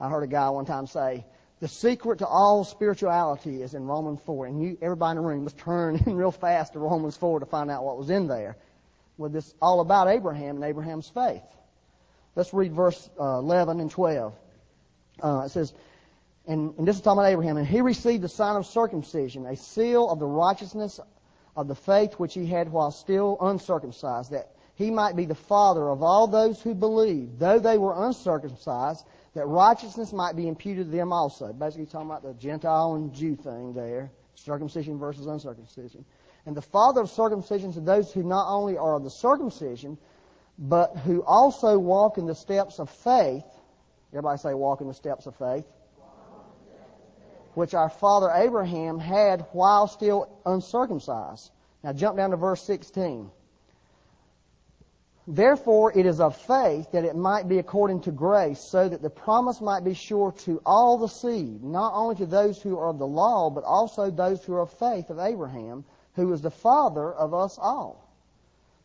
I 0.01 0.09
heard 0.09 0.23
a 0.23 0.27
guy 0.27 0.49
one 0.51 0.65
time 0.65 0.87
say, 0.87 1.25
the 1.61 1.69
secret 1.69 2.21
to 2.21 2.27
all 2.27 2.65
spirituality 2.65 3.63
is 3.63 3.75
in 3.75 3.87
Romans 3.87 4.21
4. 4.25 4.47
And 4.47 4.63
you, 4.63 4.79
everybody 4.81 5.19
in 5.19 5.23
the 5.23 5.29
room 5.29 5.45
was 5.45 5.53
turning 5.53 6.03
real 6.17 6.33
fast 6.33 6.73
to 6.73 6.79
Romans 6.79 7.17
4 7.17 7.41
to 7.41 7.47
find 7.47 7.71
out 7.71 7.85
what 7.85 7.99
was 7.99 8.09
in 8.09 8.27
there. 8.27 8.57
With 9.19 9.33
this 9.33 9.55
all 9.61 9.81
about 9.81 10.09
Abraham 10.09 10.57
and 10.57 10.65
Abraham's 10.65 11.09
faith. 11.09 11.43
Let's 12.35 12.55
read 12.55 12.73
verse 12.73 13.11
uh, 13.21 13.39
11 13.39 13.81
and 13.81 13.91
12. 13.91 14.35
Uh, 15.23 15.43
it 15.45 15.51
says, 15.51 15.75
and, 16.47 16.75
and 16.79 16.89
this 16.89 16.97
is 16.97 17.03
talking 17.03 17.19
about 17.19 17.31
Abraham, 17.31 17.59
and 17.59 17.67
he 17.67 17.83
received 17.83 18.23
the 18.23 18.29
sign 18.29 18.57
of 18.57 18.65
circumcision, 18.65 19.45
a 19.45 19.57
seal 19.57 20.09
of 20.09 20.19
the 20.19 20.27
righteousness 20.27 20.99
of 21.55 21.69
the 21.69 21.75
faith 21.75 22.15
which 22.15 22.33
he 22.33 22.47
had 22.47 22.73
while 22.73 22.91
still 22.91 23.37
uncircumcised, 23.41 24.31
that 24.31 24.51
he 24.81 24.91
might 24.91 25.15
be 25.15 25.27
the 25.27 25.35
father 25.35 25.91
of 25.91 26.03
all 26.03 26.27
those 26.27 26.63
who 26.63 26.75
believe, 26.75 27.39
though 27.39 27.59
they 27.59 27.77
were 27.77 28.07
uncircumcised, 28.07 29.05
that 29.35 29.47
righteousness 29.47 30.11
might 30.11 30.37
be 30.37 30.49
imputed 30.49 30.87
to 30.87 30.97
them 30.97 31.13
also. 31.13 31.53
Basically 31.53 31.85
talking 31.85 32.09
about 32.09 32.23
the 32.23 32.33
Gentile 32.33 32.95
and 32.95 33.13
Jew 33.13 33.37
thing 33.37 33.75
there, 33.75 34.11
circumcision 34.35 34.99
versus 34.99 35.27
uncircumcision. 35.27 36.03
And 36.47 36.57
the 36.57 36.63
father 36.63 37.03
of 37.03 37.11
circumcision 37.11 37.75
to 37.75 37.81
those 37.81 38.11
who 38.11 38.23
not 38.23 38.51
only 38.51 38.79
are 38.79 38.95
of 38.95 39.05
the 39.05 39.11
circumcision, 39.11 39.99
but 40.59 40.97
who 40.97 41.23
also 41.25 41.79
walk 41.79 42.17
in 42.17 42.25
the 42.25 42.35
steps 42.35 42.79
of 42.79 42.89
faith. 42.89 43.45
Everybody 44.13 44.39
say 44.39 44.55
walk 44.55 44.81
in 44.81 44.89
the 44.89 44.95
steps 44.95 45.27
of 45.27 45.37
faith. 45.37 45.67
Which 47.53 47.75
our 47.75 47.91
father 47.91 48.31
Abraham 48.31 48.99
had 48.99 49.45
while 49.53 49.89
still 49.89 50.31
uncircumcised. 50.47 51.51
Now 51.85 51.93
jump 51.93 52.17
down 52.17 52.31
to 52.31 52.37
verse 52.37 52.63
16. 52.63 53.31
Therefore, 55.33 55.97
it 55.97 56.07
is 56.07 56.19
of 56.19 56.37
faith 56.37 56.91
that 56.91 57.05
it 57.05 57.15
might 57.15 57.47
be 57.47 57.61
according 57.61 58.01
to 58.01 58.11
grace, 58.11 58.59
so 58.59 58.89
that 58.89 59.01
the 59.01 59.11
promise 59.11 59.61
might 59.61 59.85
be 59.85 59.95
sure 59.95 60.33
to 60.45 60.61
all 60.67 60.99
the 60.99 61.07
seed, 61.07 61.63
not 61.63 61.93
only 61.95 62.17
to 62.17 62.27
those 62.27 62.61
who 62.61 62.77
are 62.77 62.89
of 62.89 62.99
the 62.99 63.07
law, 63.07 63.49
but 63.49 63.63
also 63.63 64.11
those 64.11 64.45
who 64.45 64.55
are 64.55 64.63
of 64.63 64.73
faith 64.73 65.09
of 65.09 65.21
Abraham, 65.21 65.85
who 66.17 66.33
is 66.33 66.43
the 66.43 66.51
father 66.51 67.13
of 67.13 67.33
us 67.33 67.59
all. 67.59 68.11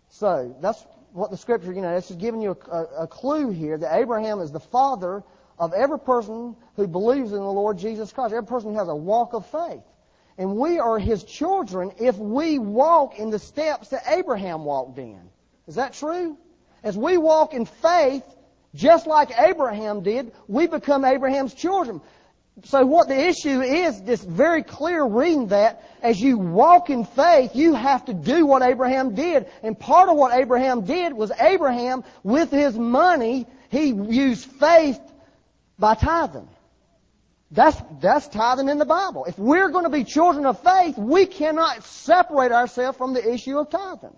So, 0.09 0.55
that's 0.61 0.85
what 1.13 1.31
the 1.31 1.37
scripture, 1.37 1.73
you 1.73 1.81
know, 1.81 1.95
it's 1.95 2.09
just 2.09 2.19
giving 2.19 2.41
you 2.41 2.55
a, 2.69 2.75
a, 2.75 2.83
a 3.03 3.07
clue 3.07 3.49
here 3.49 3.79
that 3.79 3.95
Abraham 3.95 4.39
is 4.39 4.51
the 4.51 4.59
father 4.59 5.23
of 5.57 5.73
every 5.73 5.97
person 5.97 6.55
who 6.75 6.85
believes 6.85 7.31
in 7.31 7.39
the 7.39 7.43
Lord 7.43 7.79
Jesus 7.79 8.13
Christ, 8.13 8.35
every 8.35 8.45
person 8.45 8.73
who 8.73 8.77
has 8.77 8.87
a 8.87 8.95
walk 8.95 9.33
of 9.33 9.47
faith. 9.47 9.81
And 10.37 10.57
we 10.57 10.77
are 10.77 10.99
his 10.99 11.23
children 11.23 11.91
if 11.99 12.19
we 12.19 12.59
walk 12.59 13.17
in 13.17 13.31
the 13.31 13.39
steps 13.39 13.87
that 13.87 14.03
Abraham 14.07 14.63
walked 14.63 14.99
in. 14.99 15.31
Is 15.67 15.75
that 15.75 15.93
true? 15.93 16.37
As 16.83 16.97
we 16.97 17.17
walk 17.17 17.53
in 17.53 17.65
faith, 17.65 18.23
just 18.73 19.07
like 19.07 19.31
Abraham 19.39 20.03
did, 20.03 20.31
we 20.47 20.67
become 20.67 21.05
Abraham's 21.05 21.53
children. 21.53 22.01
So 22.63 22.85
what 22.85 23.09
the 23.09 23.19
issue 23.19 23.61
is, 23.61 24.01
this 24.03 24.23
very 24.23 24.63
clear 24.63 25.03
reading 25.03 25.47
that 25.47 25.83
as 26.01 26.21
you 26.21 26.37
walk 26.37 26.89
in 26.89 27.03
faith, 27.03 27.55
you 27.55 27.73
have 27.73 28.05
to 28.05 28.13
do 28.13 28.45
what 28.45 28.61
Abraham 28.61 29.13
did. 29.13 29.47
And 29.61 29.77
part 29.77 30.07
of 30.07 30.15
what 30.15 30.33
Abraham 30.33 30.85
did 30.85 31.13
was 31.13 31.31
Abraham, 31.37 32.03
with 32.23 32.51
his 32.51 32.77
money, 32.77 33.47
he 33.69 33.87
used 33.87 34.45
faith 34.45 34.99
by 35.77 35.95
tithing. 35.95 36.47
That's, 37.51 37.77
that's 37.99 38.27
tithing 38.29 38.69
in 38.69 38.77
the 38.77 38.85
Bible. 38.85 39.25
If 39.25 39.37
we're 39.37 39.69
going 39.69 39.83
to 39.83 39.89
be 39.89 40.03
children 40.03 40.45
of 40.45 40.59
faith, 40.61 40.97
we 40.97 41.25
cannot 41.25 41.83
separate 41.83 42.51
ourselves 42.51 42.97
from 42.97 43.13
the 43.13 43.33
issue 43.33 43.59
of 43.59 43.69
tithing. 43.69 44.15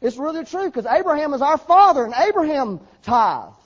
It's 0.00 0.16
really 0.16 0.44
true 0.44 0.66
because 0.66 0.86
Abraham 0.86 1.34
is 1.34 1.42
our 1.42 1.58
father 1.58 2.04
and 2.04 2.14
Abraham 2.16 2.80
tithed. 3.02 3.56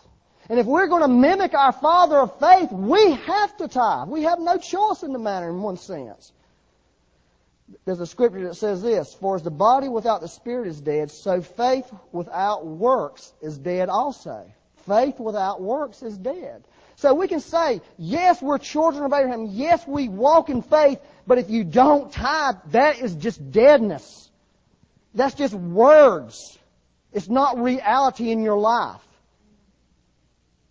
And 0.48 0.58
if 0.58 0.66
we're 0.66 0.88
going 0.88 1.02
to 1.02 1.08
mimic 1.08 1.54
our 1.54 1.72
father 1.72 2.18
of 2.18 2.38
faith, 2.38 2.70
we 2.70 3.12
have 3.12 3.56
to 3.58 3.68
tithe. 3.68 4.08
We 4.08 4.24
have 4.24 4.38
no 4.38 4.58
choice 4.58 5.02
in 5.02 5.12
the 5.12 5.18
matter 5.18 5.48
in 5.48 5.62
one 5.62 5.78
sense. 5.78 6.32
There's 7.86 8.00
a 8.00 8.06
scripture 8.06 8.48
that 8.48 8.56
says 8.56 8.82
this, 8.82 9.14
For 9.14 9.36
as 9.36 9.42
the 9.42 9.50
body 9.50 9.88
without 9.88 10.20
the 10.20 10.28
spirit 10.28 10.68
is 10.68 10.80
dead, 10.80 11.10
so 11.10 11.40
faith 11.40 11.90
without 12.12 12.66
works 12.66 13.32
is 13.40 13.56
dead 13.56 13.88
also. 13.88 14.44
Faith 14.86 15.18
without 15.18 15.62
works 15.62 16.02
is 16.02 16.18
dead. 16.18 16.62
So 16.96 17.14
we 17.14 17.26
can 17.26 17.40
say, 17.40 17.80
yes, 17.98 18.40
we're 18.40 18.58
children 18.58 19.04
of 19.04 19.12
Abraham. 19.12 19.46
Yes, 19.50 19.86
we 19.86 20.08
walk 20.08 20.50
in 20.50 20.62
faith. 20.62 21.00
But 21.26 21.38
if 21.38 21.50
you 21.50 21.64
don't 21.64 22.12
tithe, 22.12 22.56
that 22.72 23.00
is 23.00 23.14
just 23.14 23.50
deadness. 23.50 24.23
That's 25.14 25.34
just 25.34 25.54
words. 25.54 26.58
It's 27.12 27.28
not 27.28 27.58
reality 27.58 28.30
in 28.30 28.42
your 28.42 28.58
life. 28.58 29.00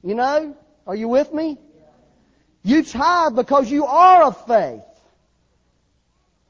You 0.03 0.15
know? 0.15 0.57
Are 0.85 0.95
you 0.95 1.07
with 1.07 1.33
me? 1.33 1.57
You 2.63 2.83
tithe 2.83 3.35
because 3.35 3.71
you 3.71 3.85
are 3.85 4.23
of 4.23 4.45
faith. 4.45 4.83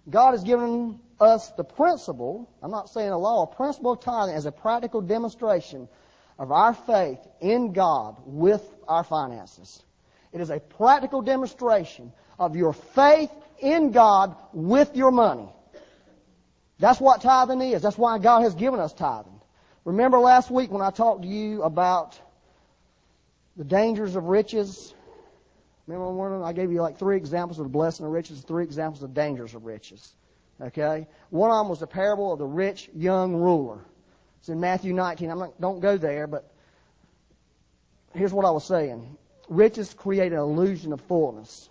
God 0.10 0.32
has 0.32 0.44
given 0.44 1.00
us 1.20 1.50
the 1.52 1.64
principle, 1.64 2.50
I'm 2.62 2.72
not 2.72 2.90
saying 2.90 3.10
a 3.10 3.18
law, 3.18 3.44
a 3.44 3.56
principle 3.56 3.94
of 3.94 4.02
tithing 4.02 4.36
as 4.36 4.46
a 4.46 4.52
practical 4.52 5.02
demonstration 5.02 5.88
of 6.38 6.52
our 6.52 6.74
faith 6.74 7.20
in 7.40 7.74
God 7.74 8.18
with 8.26 8.64
our 8.88 9.04
finances. 9.04 9.82
It 10.32 10.42
is 10.42 10.50
a 10.50 10.60
practical 10.60 11.22
demonstration 11.22 12.12
of 12.40 12.56
your 12.56 12.74
faith 12.74 13.32
in 13.60 13.92
God 13.92 14.36
with 14.52 14.96
your 14.96 15.12
money. 15.12 15.48
That's 16.80 17.00
what 17.00 17.22
tithing 17.22 17.62
is. 17.62 17.82
That's 17.82 17.98
why 17.98 18.20
God 18.20 18.42
has 18.42 18.56
given 18.56 18.80
us 18.80 18.94
tithing. 18.94 19.40
Remember 19.86 20.20
last 20.20 20.50
week 20.50 20.72
when 20.72 20.82
I 20.82 20.92
talked 20.92 21.24
to 21.24 21.28
you 21.28 21.64
about 21.64 22.20
the 23.58 23.64
dangers 23.64 24.16
of 24.16 24.26
riches? 24.26 24.94
Remember 25.88 26.30
them? 26.30 26.44
I 26.44 26.54
gave 26.54 26.72
you 26.72 26.82
like 26.82 26.98
three 26.98 27.18
examples 27.18 27.60
of 27.60 27.66
the 27.66 27.70
blessing 27.70 28.06
of 28.06 28.12
riches, 28.12 28.42
three 28.42 28.64
examples 28.64 29.04
of 29.04 29.14
dangers 29.14 29.54
of 29.54 29.66
riches. 29.66 30.16
Okay? 30.62 31.08
One 31.30 31.52
of 31.52 31.58
them 31.58 31.70
was 31.70 31.80
the 31.80 31.88
parable 31.88 32.32
of 32.32 32.40
the 32.40 32.46
rich 32.46 32.90
young 32.96 33.36
ruler. 33.36 33.80
It's 34.40 34.50
in 34.50 34.60
Matthew 34.60 34.94
19. 34.94 35.30
I'm 35.30 35.40
not, 35.40 35.60
don't 35.60 35.80
go 35.80 35.98
there, 35.98 36.28
but 36.28 36.52
here's 38.14 38.34
what 38.34 38.46
I 38.46 38.52
was 38.52 38.66
saying. 38.66 39.18
Riches 39.50 39.94
create 39.94 40.32
an 40.32 40.40
illusion 40.40 40.94
of 40.94 41.02
fullness. 41.02 41.70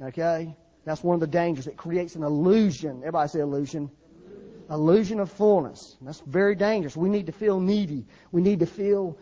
Okay? 0.00 0.56
That's 0.84 1.02
one 1.02 1.14
of 1.14 1.20
the 1.20 1.26
dangers. 1.26 1.66
It 1.66 1.76
creates 1.76 2.16
an 2.16 2.24
illusion. 2.24 2.98
Everybody 2.98 3.28
say 3.28 3.40
illusion. 3.40 3.90
Illusion 4.70 5.20
of 5.20 5.30
fullness. 5.32 5.96
That's 6.02 6.20
very 6.20 6.54
dangerous. 6.54 6.96
We 6.96 7.08
need 7.08 7.26
to 7.26 7.32
feel 7.32 7.58
needy. 7.58 8.06
We 8.32 8.42
need 8.42 8.60
to 8.60 8.66
feel 8.66 9.18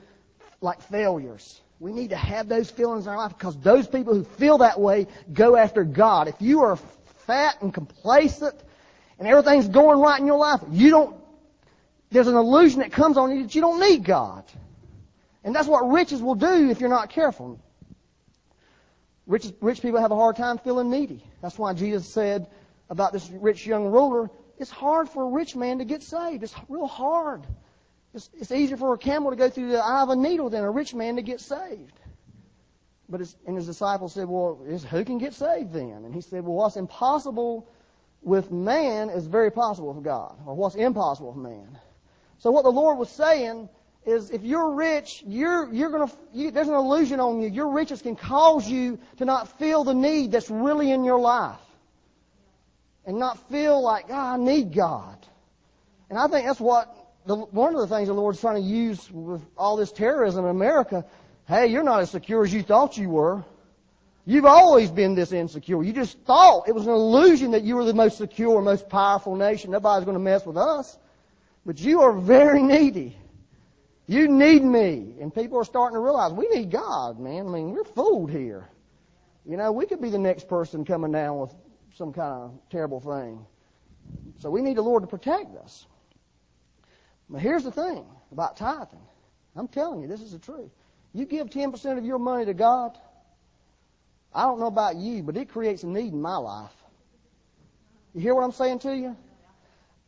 like 0.60 0.82
failures. 0.82 1.60
We 1.78 1.92
need 1.92 2.10
to 2.10 2.16
have 2.16 2.48
those 2.48 2.70
feelings 2.70 3.06
in 3.06 3.10
our 3.10 3.18
life 3.18 3.32
because 3.36 3.56
those 3.58 3.86
people 3.86 4.14
who 4.14 4.24
feel 4.24 4.58
that 4.58 4.80
way 4.80 5.06
go 5.32 5.56
after 5.56 5.84
God. 5.84 6.26
If 6.26 6.36
you 6.40 6.62
are 6.62 6.76
fat 7.26 7.60
and 7.60 7.72
complacent 7.72 8.54
and 9.18 9.28
everything's 9.28 9.68
going 9.68 10.00
right 10.00 10.18
in 10.18 10.26
your 10.26 10.38
life, 10.38 10.60
you 10.70 10.90
don't, 10.90 11.16
there's 12.10 12.28
an 12.28 12.34
illusion 12.34 12.80
that 12.80 12.92
comes 12.92 13.16
on 13.16 13.36
you 13.36 13.42
that 13.42 13.54
you 13.54 13.60
don't 13.60 13.80
need 13.80 14.04
God. 14.04 14.44
And 15.44 15.54
that's 15.54 15.68
what 15.68 15.88
riches 15.88 16.20
will 16.20 16.34
do 16.34 16.70
if 16.70 16.80
you're 16.80 16.90
not 16.90 17.10
careful. 17.10 17.60
Rich, 19.26 19.52
rich 19.60 19.82
people 19.82 20.00
have 20.00 20.12
a 20.12 20.16
hard 20.16 20.36
time 20.36 20.58
feeling 20.58 20.90
needy. 20.90 21.22
That's 21.42 21.58
why 21.58 21.72
Jesus 21.74 22.08
said 22.08 22.48
about 22.88 23.12
this 23.12 23.28
rich 23.30 23.66
young 23.66 23.86
ruler, 23.86 24.30
it's 24.58 24.70
hard 24.70 25.08
for 25.08 25.24
a 25.24 25.28
rich 25.28 25.56
man 25.56 25.78
to 25.78 25.84
get 25.84 26.02
saved. 26.02 26.42
It's 26.42 26.54
real 26.68 26.86
hard. 26.86 27.46
It's, 28.14 28.30
it's 28.34 28.52
easier 28.52 28.76
for 28.76 28.94
a 28.94 28.98
camel 28.98 29.30
to 29.30 29.36
go 29.36 29.50
through 29.50 29.72
the 29.72 29.84
eye 29.84 30.02
of 30.02 30.08
a 30.08 30.16
needle 30.16 30.48
than 30.50 30.64
a 30.64 30.70
rich 30.70 30.94
man 30.94 31.16
to 31.16 31.22
get 31.22 31.40
saved. 31.40 31.92
But 33.08 33.20
and 33.46 33.56
his 33.56 33.66
disciples 33.66 34.14
said, 34.14 34.28
Well, 34.28 34.56
who 34.90 35.04
can 35.04 35.18
get 35.18 35.34
saved 35.34 35.72
then? 35.72 36.02
And 36.04 36.14
he 36.14 36.20
said, 36.20 36.44
Well, 36.44 36.54
what's 36.56 36.76
impossible 36.76 37.68
with 38.22 38.50
man 38.50 39.10
is 39.10 39.26
very 39.26 39.52
possible 39.52 39.92
with 39.92 40.02
God, 40.02 40.36
or 40.46 40.54
what's 40.54 40.74
impossible 40.74 41.32
with 41.32 41.42
man. 41.42 41.78
So 42.38 42.50
what 42.50 42.64
the 42.64 42.70
Lord 42.70 42.98
was 42.98 43.08
saying 43.10 43.68
is, 44.04 44.30
if 44.30 44.42
you're 44.42 44.72
rich, 44.72 45.22
you're 45.26 45.72
you're 45.72 45.90
gonna 45.90 46.10
you, 46.32 46.50
there's 46.50 46.68
an 46.68 46.74
illusion 46.74 47.20
on 47.20 47.40
you. 47.40 47.48
Your 47.48 47.68
riches 47.68 48.02
can 48.02 48.16
cause 48.16 48.68
you 48.68 48.98
to 49.18 49.24
not 49.24 49.58
feel 49.58 49.84
the 49.84 49.94
need 49.94 50.32
that's 50.32 50.50
really 50.50 50.90
in 50.90 51.04
your 51.04 51.20
life, 51.20 51.60
and 53.06 53.18
not 53.18 53.48
feel 53.48 53.80
like, 53.80 54.06
oh, 54.10 54.14
I 54.14 54.36
need 54.36 54.74
God. 54.74 55.16
And 56.10 56.18
I 56.18 56.26
think 56.28 56.46
that's 56.46 56.60
what 56.60 56.94
the, 57.26 57.36
one 57.36 57.74
of 57.74 57.80
the 57.80 57.94
things 57.94 58.08
the 58.08 58.14
Lord's 58.14 58.40
trying 58.40 58.62
to 58.62 58.68
use 58.68 59.10
with 59.10 59.42
all 59.56 59.76
this 59.76 59.92
terrorism 59.92 60.44
in 60.44 60.50
America, 60.50 61.04
hey, 61.48 61.68
you're 61.68 61.82
not 61.82 62.00
as 62.00 62.10
secure 62.10 62.44
as 62.44 62.52
you 62.52 62.62
thought 62.62 62.96
you 62.96 63.08
were. 63.08 63.44
You've 64.24 64.44
always 64.44 64.90
been 64.90 65.14
this 65.14 65.30
insecure. 65.30 65.82
You 65.84 65.92
just 65.92 66.18
thought 66.20 66.68
it 66.68 66.74
was 66.74 66.86
an 66.86 66.92
illusion 66.92 67.52
that 67.52 67.62
you 67.62 67.76
were 67.76 67.84
the 67.84 67.94
most 67.94 68.18
secure, 68.18 68.60
most 68.60 68.88
powerful 68.88 69.36
nation. 69.36 69.70
Nobody's 69.70 70.04
going 70.04 70.16
to 70.16 70.22
mess 70.22 70.44
with 70.44 70.56
us. 70.56 70.98
But 71.64 71.78
you 71.78 72.02
are 72.02 72.12
very 72.12 72.62
needy. 72.62 73.16
You 74.08 74.28
need 74.28 74.64
me. 74.64 75.14
And 75.20 75.32
people 75.32 75.58
are 75.58 75.64
starting 75.64 75.94
to 75.94 76.00
realize 76.00 76.32
we 76.32 76.48
need 76.48 76.72
God, 76.72 77.20
man. 77.20 77.46
I 77.46 77.50
mean, 77.50 77.70
we're 77.70 77.84
fooled 77.84 78.30
here. 78.30 78.68
You 79.44 79.56
know, 79.56 79.70
we 79.70 79.86
could 79.86 80.00
be 80.00 80.10
the 80.10 80.18
next 80.18 80.48
person 80.48 80.84
coming 80.84 81.12
down 81.12 81.38
with 81.38 81.54
some 81.96 82.12
kind 82.12 82.44
of 82.44 82.52
terrible 82.70 83.00
thing. 83.00 83.44
So 84.38 84.50
we 84.50 84.60
need 84.60 84.76
the 84.76 84.82
Lord 84.82 85.02
to 85.02 85.06
protect 85.06 85.56
us. 85.56 85.86
But 87.28 87.40
here's 87.40 87.64
the 87.64 87.72
thing 87.72 88.04
about 88.30 88.56
tithing. 88.56 89.00
I'm 89.56 89.68
telling 89.68 90.02
you, 90.02 90.08
this 90.08 90.20
is 90.20 90.32
the 90.32 90.38
truth. 90.38 90.70
You 91.14 91.24
give 91.24 91.48
10% 91.48 91.98
of 91.98 92.04
your 92.04 92.18
money 92.18 92.44
to 92.44 92.54
God, 92.54 92.98
I 94.34 94.42
don't 94.42 94.60
know 94.60 94.66
about 94.66 94.96
you, 94.96 95.22
but 95.22 95.36
it 95.36 95.48
creates 95.48 95.82
a 95.82 95.86
need 95.86 96.12
in 96.12 96.20
my 96.20 96.36
life. 96.36 96.74
You 98.14 98.20
hear 98.20 98.34
what 98.34 98.44
I'm 98.44 98.52
saying 98.52 98.80
to 98.80 98.94
you? 98.94 99.16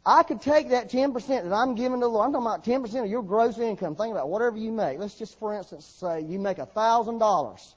I 0.05 0.23
could 0.23 0.41
take 0.41 0.71
that 0.71 0.91
10% 0.91 1.27
that 1.27 1.53
I'm 1.53 1.75
giving 1.75 2.01
to 2.01 2.07
the 2.07 2.09
Lord. 2.09 2.27
I'm 2.27 2.33
talking 2.33 2.47
about 2.47 2.65
10% 2.65 3.05
of 3.05 3.11
your 3.11 3.23
gross 3.23 3.59
income. 3.59 3.95
Think 3.95 4.13
about 4.13 4.29
whatever 4.31 4.57
you 4.57 4.73
make. 4.73 4.99
Let's 4.99 5.15
just, 5.15 5.39
for 5.39 5.55
instance, 5.55 5.85
say 5.85 6.23
you 6.23 6.39
make 6.39 6.59
$1,000, 6.59 7.75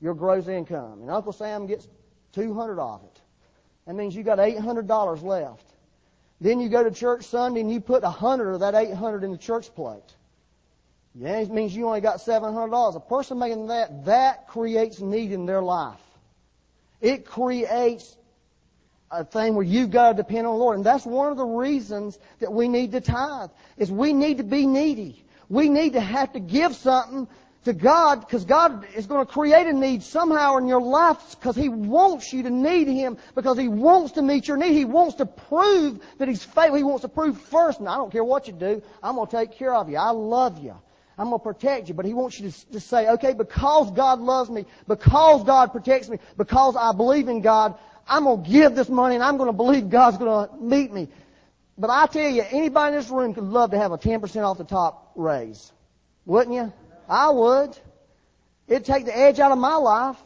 your 0.00 0.14
gross 0.14 0.48
income, 0.48 1.00
and 1.00 1.10
Uncle 1.10 1.32
Sam 1.32 1.66
gets 1.66 1.88
200 2.32 2.78
of 2.78 3.04
it. 3.04 3.21
That 3.86 3.94
means 3.94 4.14
you 4.14 4.22
got 4.22 4.38
$800 4.38 5.22
left. 5.22 5.64
Then 6.42 6.58
you 6.58 6.68
go 6.68 6.82
to 6.82 6.90
church 6.90 7.24
Sunday 7.24 7.60
and 7.60 7.72
you 7.72 7.80
put 7.80 8.02
a 8.02 8.10
hundred 8.10 8.54
of 8.54 8.60
that 8.60 8.74
eight 8.74 8.92
hundred 8.92 9.22
in 9.22 9.30
the 9.30 9.38
church 9.38 9.72
plate. 9.76 10.02
Yeah, 11.14 11.38
it 11.38 11.50
means 11.50 11.74
you 11.74 11.86
only 11.86 12.00
got 12.00 12.20
seven 12.20 12.52
hundred 12.52 12.72
dollars. 12.72 12.96
A 12.96 13.00
person 13.00 13.38
making 13.38 13.68
that, 13.68 14.06
that 14.06 14.48
creates 14.48 14.98
need 14.98 15.30
in 15.30 15.46
their 15.46 15.62
life. 15.62 16.00
It 17.00 17.26
creates 17.26 18.16
a 19.08 19.24
thing 19.24 19.54
where 19.54 19.64
you've 19.64 19.90
got 19.92 20.08
to 20.08 20.14
depend 20.16 20.48
on 20.48 20.54
the 20.54 20.58
Lord. 20.58 20.78
And 20.78 20.86
that's 20.86 21.06
one 21.06 21.30
of 21.30 21.36
the 21.36 21.44
reasons 21.44 22.18
that 22.40 22.52
we 22.52 22.66
need 22.66 22.90
to 22.92 23.00
tithe, 23.00 23.50
is 23.76 23.90
we 23.90 24.12
need 24.12 24.38
to 24.38 24.44
be 24.44 24.66
needy. 24.66 25.24
We 25.48 25.68
need 25.68 25.92
to 25.92 26.00
have 26.00 26.32
to 26.32 26.40
give 26.40 26.74
something 26.74 27.28
to 27.64 27.72
God 27.72 28.20
because 28.20 28.44
God 28.44 28.86
is 28.94 29.06
going 29.06 29.24
to 29.24 29.32
create 29.32 29.66
a 29.66 29.72
need 29.72 30.02
somehow 30.02 30.56
in 30.56 30.66
your 30.66 30.80
life 30.80 31.18
because 31.38 31.54
He 31.54 31.68
wants 31.68 32.32
you 32.32 32.42
to 32.42 32.50
need 32.50 32.88
Him 32.88 33.16
because 33.34 33.56
He 33.58 33.68
wants 33.68 34.12
to 34.12 34.22
meet 34.22 34.48
your 34.48 34.56
need. 34.56 34.72
He 34.72 34.84
wants 34.84 35.16
to 35.16 35.26
prove 35.26 36.00
that 36.18 36.28
He's 36.28 36.42
faithful. 36.42 36.76
He 36.76 36.82
wants 36.82 37.02
to 37.02 37.08
prove 37.08 37.40
first, 37.40 37.78
and 37.78 37.88
I 37.88 37.96
don't 37.96 38.10
care 38.10 38.24
what 38.24 38.46
you 38.46 38.52
do, 38.52 38.82
I'm 39.02 39.14
going 39.14 39.28
to 39.28 39.36
take 39.36 39.52
care 39.52 39.74
of 39.74 39.88
you. 39.88 39.96
I 39.96 40.10
love 40.10 40.62
you. 40.62 40.74
I'm 41.18 41.28
going 41.28 41.38
to 41.38 41.44
protect 41.44 41.88
you. 41.88 41.94
But 41.94 42.04
He 42.04 42.14
wants 42.14 42.40
you 42.40 42.50
to, 42.50 42.72
to 42.72 42.80
say, 42.80 43.08
okay, 43.10 43.32
because 43.32 43.90
God 43.92 44.20
loves 44.20 44.50
me, 44.50 44.66
because 44.88 45.44
God 45.44 45.70
protects 45.70 46.08
me, 46.08 46.18
because 46.36 46.74
I 46.76 46.92
believe 46.92 47.28
in 47.28 47.42
God, 47.42 47.78
I'm 48.08 48.24
going 48.24 48.42
to 48.42 48.50
give 48.50 48.74
this 48.74 48.88
money 48.88 49.14
and 49.14 49.22
I'm 49.22 49.36
going 49.36 49.48
to 49.48 49.56
believe 49.56 49.88
God's 49.88 50.18
going 50.18 50.48
to 50.48 50.56
meet 50.56 50.92
me. 50.92 51.08
But 51.78 51.90
I 51.90 52.06
tell 52.06 52.28
you, 52.28 52.42
anybody 52.42 52.94
in 52.94 53.00
this 53.00 53.08
room 53.08 53.34
could 53.34 53.44
love 53.44 53.70
to 53.70 53.78
have 53.78 53.92
a 53.92 53.98
10% 53.98 54.42
off 54.42 54.58
the 54.58 54.64
top 54.64 55.12
raise. 55.14 55.72
Wouldn't 56.26 56.54
you? 56.54 56.72
I 57.12 57.28
would. 57.28 57.76
It'd 58.66 58.86
take 58.86 59.04
the 59.04 59.16
edge 59.16 59.38
out 59.38 59.52
of 59.52 59.58
my 59.58 59.74
life. 59.74 60.16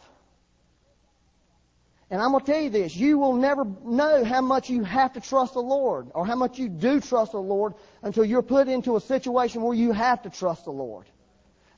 And 2.09 2.23
I'm 2.23 2.31
going 2.31 2.45
to 2.45 2.53
tell 2.53 2.61
you 2.61 2.71
this, 2.71 2.95
you 2.95 3.19
will 3.19 3.35
never 3.35 3.67
know 3.85 4.23
how 4.23 4.41
much 4.41 4.71
you 4.71 4.85
have 4.85 5.15
to 5.15 5.21
trust 5.21 5.55
the 5.55 5.61
Lord 5.61 6.13
or 6.15 6.25
how 6.25 6.37
much 6.37 6.61
you 6.61 6.69
do 6.69 7.01
trust 7.01 7.33
the 7.33 7.41
Lord 7.41 7.75
until 8.03 8.25
you're 8.25 8.43
put 8.43 8.69
into 8.69 8.95
a 8.95 9.01
situation 9.01 9.63
where 9.63 9.75
you 9.75 9.91
have 9.91 10.23
to 10.23 10.31
trust 10.31 10.65
the 10.65 10.71
Lord. 10.71 11.07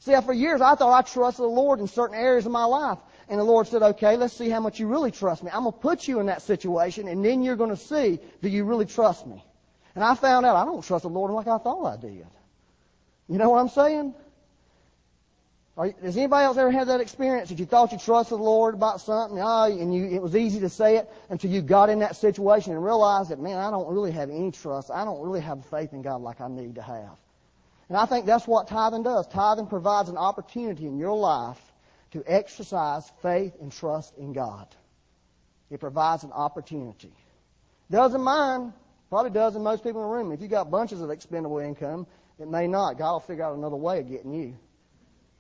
See, 0.00 0.14
for 0.20 0.34
years 0.34 0.60
I 0.60 0.74
thought 0.74 0.92
I 0.92 1.00
trusted 1.00 1.42
the 1.42 1.48
Lord 1.48 1.80
in 1.80 1.88
certain 1.88 2.14
areas 2.14 2.44
of 2.44 2.52
my 2.52 2.66
life. 2.66 2.98
And 3.30 3.40
the 3.40 3.44
Lord 3.44 3.66
said, 3.66 3.82
okay, 3.82 4.18
let's 4.18 4.34
see 4.34 4.50
how 4.50 4.60
much 4.60 4.78
you 4.78 4.88
really 4.88 5.10
trust 5.10 5.42
me. 5.42 5.50
I'm 5.50 5.62
going 5.62 5.72
to 5.72 5.78
put 5.78 6.06
you 6.06 6.20
in 6.20 6.26
that 6.26 6.42
situation 6.42 7.08
and 7.08 7.24
then 7.24 7.42
you're 7.42 7.56
going 7.56 7.70
to 7.70 7.76
see, 7.78 8.20
do 8.42 8.50
you 8.50 8.64
really 8.64 8.84
trust 8.84 9.26
me? 9.26 9.42
And 9.94 10.04
I 10.04 10.14
found 10.16 10.44
out 10.44 10.54
I 10.54 10.66
don't 10.66 10.84
trust 10.84 11.04
the 11.04 11.08
Lord 11.08 11.30
like 11.30 11.46
I 11.46 11.56
thought 11.56 11.86
I 11.86 11.96
did. 11.96 12.26
You 13.26 13.38
know 13.38 13.48
what 13.48 13.60
I'm 13.60 13.70
saying? 13.70 14.14
You, 15.78 15.94
has 16.02 16.16
anybody 16.16 16.44
else 16.44 16.56
ever 16.56 16.70
had 16.70 16.88
that 16.88 17.00
experience 17.00 17.50
that 17.50 17.58
you 17.58 17.66
thought 17.66 17.92
you 17.92 17.98
trusted 17.98 18.38
the 18.38 18.42
Lord 18.42 18.74
about 18.74 19.00
something, 19.00 19.38
oh, 19.40 19.64
and 19.64 19.94
you, 19.94 20.06
it 20.06 20.20
was 20.20 20.34
easy 20.34 20.60
to 20.60 20.68
say 20.68 20.96
it 20.96 21.08
until 21.30 21.50
you 21.50 21.62
got 21.62 21.88
in 21.88 22.00
that 22.00 22.16
situation 22.16 22.72
and 22.72 22.84
realized 22.84 23.30
that, 23.30 23.38
man, 23.38 23.58
I 23.58 23.70
don't 23.70 23.88
really 23.88 24.10
have 24.10 24.28
any 24.30 24.50
trust. 24.50 24.90
I 24.90 25.04
don't 25.04 25.20
really 25.20 25.40
have 25.40 25.64
faith 25.66 25.92
in 25.92 26.02
God 26.02 26.20
like 26.20 26.40
I 26.40 26.48
need 26.48 26.74
to 26.74 26.82
have. 26.82 27.16
And 27.88 27.96
I 27.96 28.06
think 28.06 28.26
that's 28.26 28.46
what 28.46 28.68
tithing 28.68 29.04
does. 29.04 29.26
Tithing 29.28 29.68
provides 29.68 30.08
an 30.08 30.16
opportunity 30.16 30.86
in 30.86 30.98
your 30.98 31.16
life 31.16 31.60
to 32.10 32.24
exercise 32.26 33.10
faith 33.22 33.54
and 33.60 33.70
trust 33.70 34.16
in 34.18 34.32
God. 34.32 34.66
It 35.70 35.80
provides 35.80 36.24
an 36.24 36.32
opportunity. 36.32 37.12
Doesn't 37.90 38.20
mine. 38.20 38.72
Probably 39.10 39.30
does 39.30 39.56
in 39.56 39.62
most 39.62 39.84
people 39.84 40.02
in 40.02 40.08
the 40.10 40.14
room. 40.14 40.32
If 40.32 40.42
you've 40.42 40.50
got 40.50 40.70
bunches 40.70 41.00
of 41.00 41.10
expendable 41.10 41.58
income, 41.58 42.06
it 42.38 42.48
may 42.48 42.66
not. 42.66 42.98
God 42.98 43.12
will 43.12 43.20
figure 43.20 43.44
out 43.44 43.56
another 43.56 43.76
way 43.76 44.00
of 44.00 44.08
getting 44.08 44.34
you. 44.34 44.56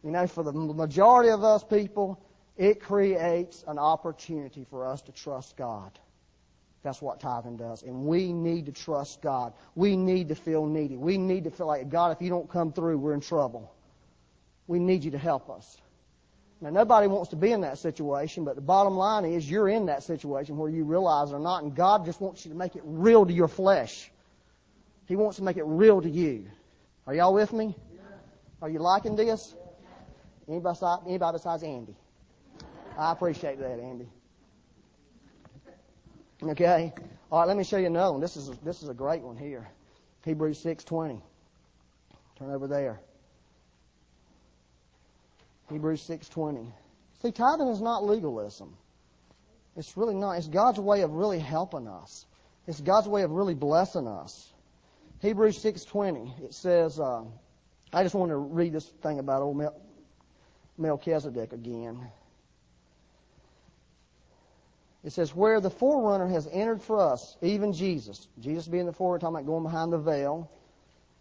You 0.04 0.10
know, 0.10 0.26
for 0.26 0.42
the 0.44 0.52
majority 0.52 1.30
of 1.30 1.42
us 1.42 1.64
people, 1.64 2.20
it 2.56 2.80
creates 2.80 3.64
an 3.66 3.78
opportunity 3.78 4.64
for 4.68 4.86
us 4.86 5.02
to 5.02 5.12
trust 5.12 5.56
God. 5.56 5.98
That's 6.82 7.02
what 7.02 7.20
tithing 7.20 7.56
does. 7.56 7.82
And 7.82 8.04
we 8.04 8.32
need 8.32 8.66
to 8.66 8.72
trust 8.72 9.20
God. 9.20 9.52
We 9.74 9.96
need 9.96 10.28
to 10.28 10.34
feel 10.34 10.66
needy. 10.66 10.96
We 10.96 11.18
need 11.18 11.44
to 11.44 11.50
feel 11.50 11.66
like, 11.66 11.88
God, 11.88 12.12
if 12.12 12.22
you 12.22 12.30
don't 12.30 12.48
come 12.48 12.72
through, 12.72 12.98
we're 12.98 13.14
in 13.14 13.20
trouble. 13.20 13.72
We 14.68 14.78
need 14.78 15.02
you 15.02 15.10
to 15.10 15.18
help 15.18 15.50
us. 15.50 15.78
Now, 16.60 16.70
nobody 16.70 17.06
wants 17.06 17.30
to 17.30 17.36
be 17.36 17.52
in 17.52 17.60
that 17.60 17.78
situation, 17.78 18.44
but 18.44 18.56
the 18.56 18.60
bottom 18.60 18.96
line 18.96 19.24
is 19.24 19.48
you're 19.48 19.68
in 19.68 19.86
that 19.86 20.02
situation 20.02 20.56
where 20.56 20.70
you 20.70 20.84
realize 20.84 21.30
it 21.30 21.34
or 21.34 21.40
not, 21.40 21.62
and 21.62 21.74
God 21.74 22.04
just 22.04 22.20
wants 22.20 22.44
you 22.44 22.50
to 22.50 22.56
make 22.56 22.74
it 22.74 22.82
real 22.84 23.24
to 23.24 23.32
your 23.32 23.46
flesh. 23.46 24.10
He 25.06 25.14
wants 25.14 25.36
to 25.36 25.44
make 25.44 25.56
it 25.56 25.64
real 25.64 26.02
to 26.02 26.10
you. 26.10 26.50
Are 27.06 27.14
y'all 27.14 27.32
with 27.32 27.52
me? 27.52 27.76
Are 28.60 28.68
you 28.68 28.80
liking 28.80 29.14
this? 29.14 29.54
Anybody, 30.48 30.78
anybody 31.06 31.36
besides 31.36 31.62
Andy? 31.62 31.94
I 32.96 33.12
appreciate 33.12 33.58
that, 33.58 33.78
Andy. 33.80 34.08
Okay. 36.42 36.92
All 37.30 37.40
right, 37.40 37.48
let 37.48 37.56
me 37.56 37.64
show 37.64 37.76
you 37.76 37.86
another 37.86 38.12
one. 38.12 38.20
This 38.20 38.36
is 38.36 38.48
a, 38.48 38.64
this 38.64 38.82
is 38.82 38.88
a 38.88 38.94
great 38.94 39.22
one 39.22 39.36
here. 39.36 39.68
Hebrews 40.24 40.62
6:20. 40.64 41.20
Turn 42.38 42.50
over 42.50 42.66
there. 42.66 43.00
Hebrews 45.68 46.06
6:20. 46.08 46.72
See, 47.20 47.32
tithing 47.32 47.68
is 47.68 47.80
not 47.80 48.04
legalism. 48.04 48.76
It's 49.76 49.96
really 49.96 50.14
not. 50.14 50.38
It's 50.38 50.48
God's 50.48 50.80
way 50.80 51.02
of 51.02 51.12
really 51.12 51.38
helping 51.38 51.86
us. 51.86 52.24
It's 52.66 52.80
God's 52.80 53.08
way 53.08 53.22
of 53.22 53.30
really 53.30 53.54
blessing 53.54 54.06
us. 54.06 54.52
Hebrews 55.20 55.58
6:20. 55.62 56.44
It 56.44 56.54
says, 56.54 56.98
uh, 56.98 57.24
I 57.92 58.02
just 58.02 58.14
want 58.14 58.30
to 58.30 58.36
read 58.36 58.72
this 58.72 58.86
thing 59.02 59.18
about 59.18 59.42
old 59.42 59.56
Mel- 59.56 59.80
Melchizedek 60.78 61.52
again. 61.52 62.08
It 65.04 65.12
says, 65.12 65.34
where 65.34 65.60
the 65.60 65.70
forerunner 65.70 66.28
has 66.28 66.48
entered 66.50 66.82
for 66.82 67.00
us, 67.00 67.36
even 67.40 67.72
Jesus, 67.72 68.26
Jesus 68.40 68.66
being 68.66 68.86
the 68.86 68.92
forerunner, 68.92 69.20
talking 69.20 69.36
about 69.36 69.46
going 69.46 69.62
behind 69.62 69.92
the 69.92 69.98
veil, 69.98 70.50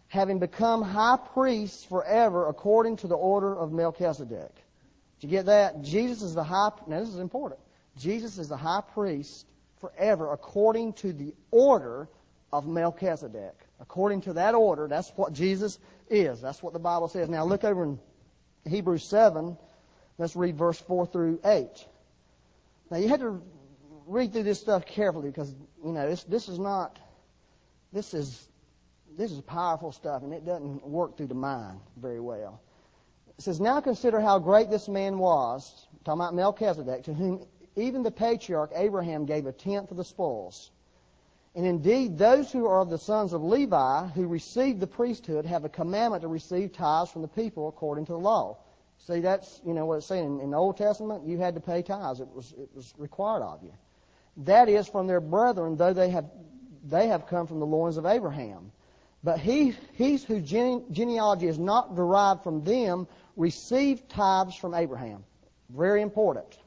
having 0.08 0.38
become 0.38 0.82
high 0.82 1.18
priest 1.32 1.88
forever 1.88 2.48
according 2.48 2.96
to 2.96 3.06
the 3.06 3.14
order 3.14 3.56
of 3.56 3.72
Melchizedek. 3.72 4.52
Did 5.20 5.26
you 5.26 5.28
get 5.30 5.46
that? 5.46 5.82
Jesus 5.82 6.22
is 6.22 6.34
the 6.34 6.44
high, 6.44 6.70
now 6.86 7.00
this 7.00 7.08
is 7.08 7.18
important. 7.18 7.60
Jesus 7.96 8.38
is 8.38 8.48
the 8.48 8.56
high 8.56 8.82
priest 8.94 9.46
forever 9.80 10.32
according 10.32 10.92
to 10.94 11.12
the 11.12 11.34
order 11.50 12.08
of 12.52 12.66
Melchizedek. 12.66 13.54
According 13.80 14.22
to 14.22 14.32
that 14.34 14.54
order, 14.54 14.88
that's 14.88 15.10
what 15.14 15.32
Jesus 15.32 15.78
is. 16.10 16.40
That's 16.40 16.62
what 16.62 16.72
the 16.72 16.78
Bible 16.78 17.08
says. 17.08 17.28
Now 17.28 17.44
look 17.44 17.64
over 17.64 17.84
in 17.84 17.98
Hebrews 18.66 19.04
7. 19.04 19.56
Let's 20.18 20.34
read 20.34 20.56
verse 20.56 20.80
4 20.80 21.06
through 21.06 21.40
8. 21.44 21.68
Now 22.90 22.96
you 22.96 23.08
had 23.08 23.20
to 23.20 23.42
read 24.06 24.32
through 24.32 24.44
this 24.44 24.60
stuff 24.60 24.86
carefully 24.86 25.28
because, 25.28 25.54
you 25.84 25.92
know, 25.92 26.08
this, 26.08 26.24
this 26.24 26.48
is 26.48 26.58
not, 26.58 26.98
this 27.92 28.14
is 28.14 28.48
this 29.18 29.32
is 29.32 29.40
powerful 29.40 29.90
stuff, 29.90 30.22
and 30.22 30.32
it 30.32 30.46
doesn't 30.46 30.86
work 30.86 31.16
through 31.16 31.26
the 31.26 31.34
mind 31.34 31.80
very 31.96 32.20
well. 32.20 32.60
It 33.36 33.42
says, 33.42 33.60
Now 33.60 33.80
consider 33.80 34.20
how 34.20 34.38
great 34.38 34.70
this 34.70 34.88
man 34.88 35.18
was, 35.18 35.88
talking 36.04 36.20
about 36.20 36.34
Melchizedek, 36.34 37.02
to 37.04 37.12
whom 37.12 37.44
even 37.74 38.04
the 38.04 38.12
patriarch 38.12 38.70
Abraham 38.74 39.26
gave 39.26 39.46
a 39.46 39.52
tenth 39.52 39.90
of 39.90 39.96
the 39.96 40.04
spoils. 40.04 40.70
And 41.54 41.66
indeed, 41.66 42.18
those 42.18 42.52
who 42.52 42.66
are 42.66 42.84
the 42.84 42.98
sons 42.98 43.32
of 43.32 43.42
Levi, 43.42 44.06
who 44.08 44.26
received 44.26 44.80
the 44.80 44.86
priesthood, 44.86 45.44
have 45.46 45.64
a 45.64 45.68
commandment 45.68 46.22
to 46.22 46.28
receive 46.28 46.72
tithes 46.72 47.10
from 47.10 47.22
the 47.22 47.28
people 47.28 47.68
according 47.68 48.06
to 48.06 48.12
the 48.12 48.18
law. 48.18 48.58
See, 48.98 49.20
that's, 49.20 49.60
you 49.64 49.74
know, 49.74 49.86
what 49.86 49.96
it's 49.96 50.06
saying. 50.06 50.40
In, 50.40 50.50
the 50.50 50.56
Old 50.56 50.76
Testament, 50.76 51.26
you 51.26 51.38
had 51.38 51.54
to 51.54 51.60
pay 51.60 51.82
tithes. 51.82 52.20
It 52.20 52.28
was, 52.28 52.54
it 52.58 52.68
was 52.74 52.92
required 52.98 53.42
of 53.42 53.62
you. 53.62 53.72
That 54.38 54.68
is 54.68 54.86
from 54.86 55.06
their 55.06 55.20
brethren, 55.20 55.76
though 55.76 55.92
they 55.92 56.10
have, 56.10 56.26
they 56.84 57.08
have 57.08 57.26
come 57.26 57.46
from 57.46 57.60
the 57.60 57.66
loins 57.66 57.96
of 57.96 58.06
Abraham. 58.06 58.70
But 59.24 59.40
he, 59.40 59.74
he's 59.94 60.22
whose 60.22 60.48
genealogy 60.48 61.48
is 61.48 61.58
not 61.58 61.96
derived 61.96 62.42
from 62.42 62.62
them 62.62 63.08
received 63.36 64.08
tithes 64.08 64.54
from 64.54 64.74
Abraham. 64.74 65.24
Very 65.70 66.02
important. 66.02 66.58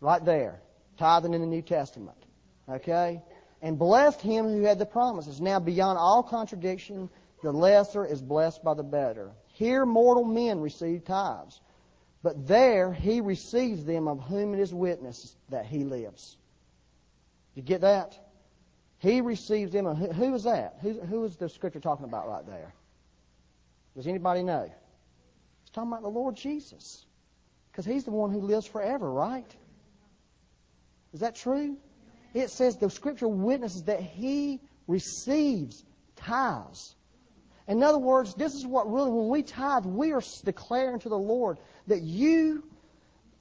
Right 0.00 0.22
there. 0.24 0.60
Tithing 0.98 1.32
in 1.32 1.40
the 1.40 1.46
New 1.46 1.62
Testament. 1.62 2.16
Okay? 2.68 3.22
And 3.62 3.78
blessed 3.78 4.20
him 4.20 4.46
who 4.46 4.62
had 4.62 4.78
the 4.78 4.86
promises. 4.86 5.40
Now, 5.40 5.60
beyond 5.60 5.96
all 5.96 6.22
contradiction, 6.22 7.08
the 7.42 7.52
lesser 7.52 8.04
is 8.04 8.20
blessed 8.20 8.62
by 8.64 8.74
the 8.74 8.82
better. 8.82 9.30
Here 9.54 9.86
mortal 9.86 10.24
men 10.24 10.60
receive 10.60 11.04
tithes, 11.04 11.60
but 12.22 12.46
there 12.48 12.92
he 12.92 13.20
receives 13.20 13.84
them 13.84 14.08
of 14.08 14.20
whom 14.20 14.54
it 14.54 14.60
is 14.60 14.74
witness 14.74 15.36
that 15.50 15.64
he 15.64 15.84
lives. 15.84 16.36
You 17.54 17.62
get 17.62 17.82
that? 17.82 18.18
He 18.98 19.20
receives 19.20 19.72
them. 19.72 19.84
Who, 19.86 20.34
is 20.34 20.44
that? 20.44 20.78
Who 20.80 21.24
is 21.24 21.36
the 21.36 21.48
scripture 21.48 21.80
talking 21.80 22.04
about 22.04 22.28
right 22.28 22.46
there? 22.46 22.72
Does 23.96 24.06
anybody 24.06 24.42
know? 24.42 24.70
It's 25.62 25.70
talking 25.70 25.90
about 25.90 26.02
the 26.02 26.08
Lord 26.08 26.36
Jesus. 26.36 27.04
Because 27.70 27.84
He's 27.84 28.04
the 28.04 28.10
one 28.10 28.30
who 28.30 28.40
lives 28.40 28.66
forever, 28.66 29.10
right? 29.10 29.50
Is 31.12 31.20
that 31.20 31.34
true? 31.34 31.76
It 32.34 32.50
says 32.50 32.76
the 32.76 32.90
scripture 32.90 33.28
witnesses 33.28 33.84
that 33.84 34.00
He 34.00 34.60
receives 34.86 35.84
tithes. 36.16 36.94
In 37.68 37.82
other 37.82 37.98
words, 37.98 38.34
this 38.34 38.54
is 38.54 38.66
what 38.66 38.90
really, 38.90 39.10
when 39.10 39.28
we 39.28 39.42
tithe, 39.42 39.86
we 39.86 40.12
are 40.12 40.22
declaring 40.44 40.98
to 41.00 41.08
the 41.08 41.18
Lord 41.18 41.58
that 41.86 42.02
you 42.02 42.64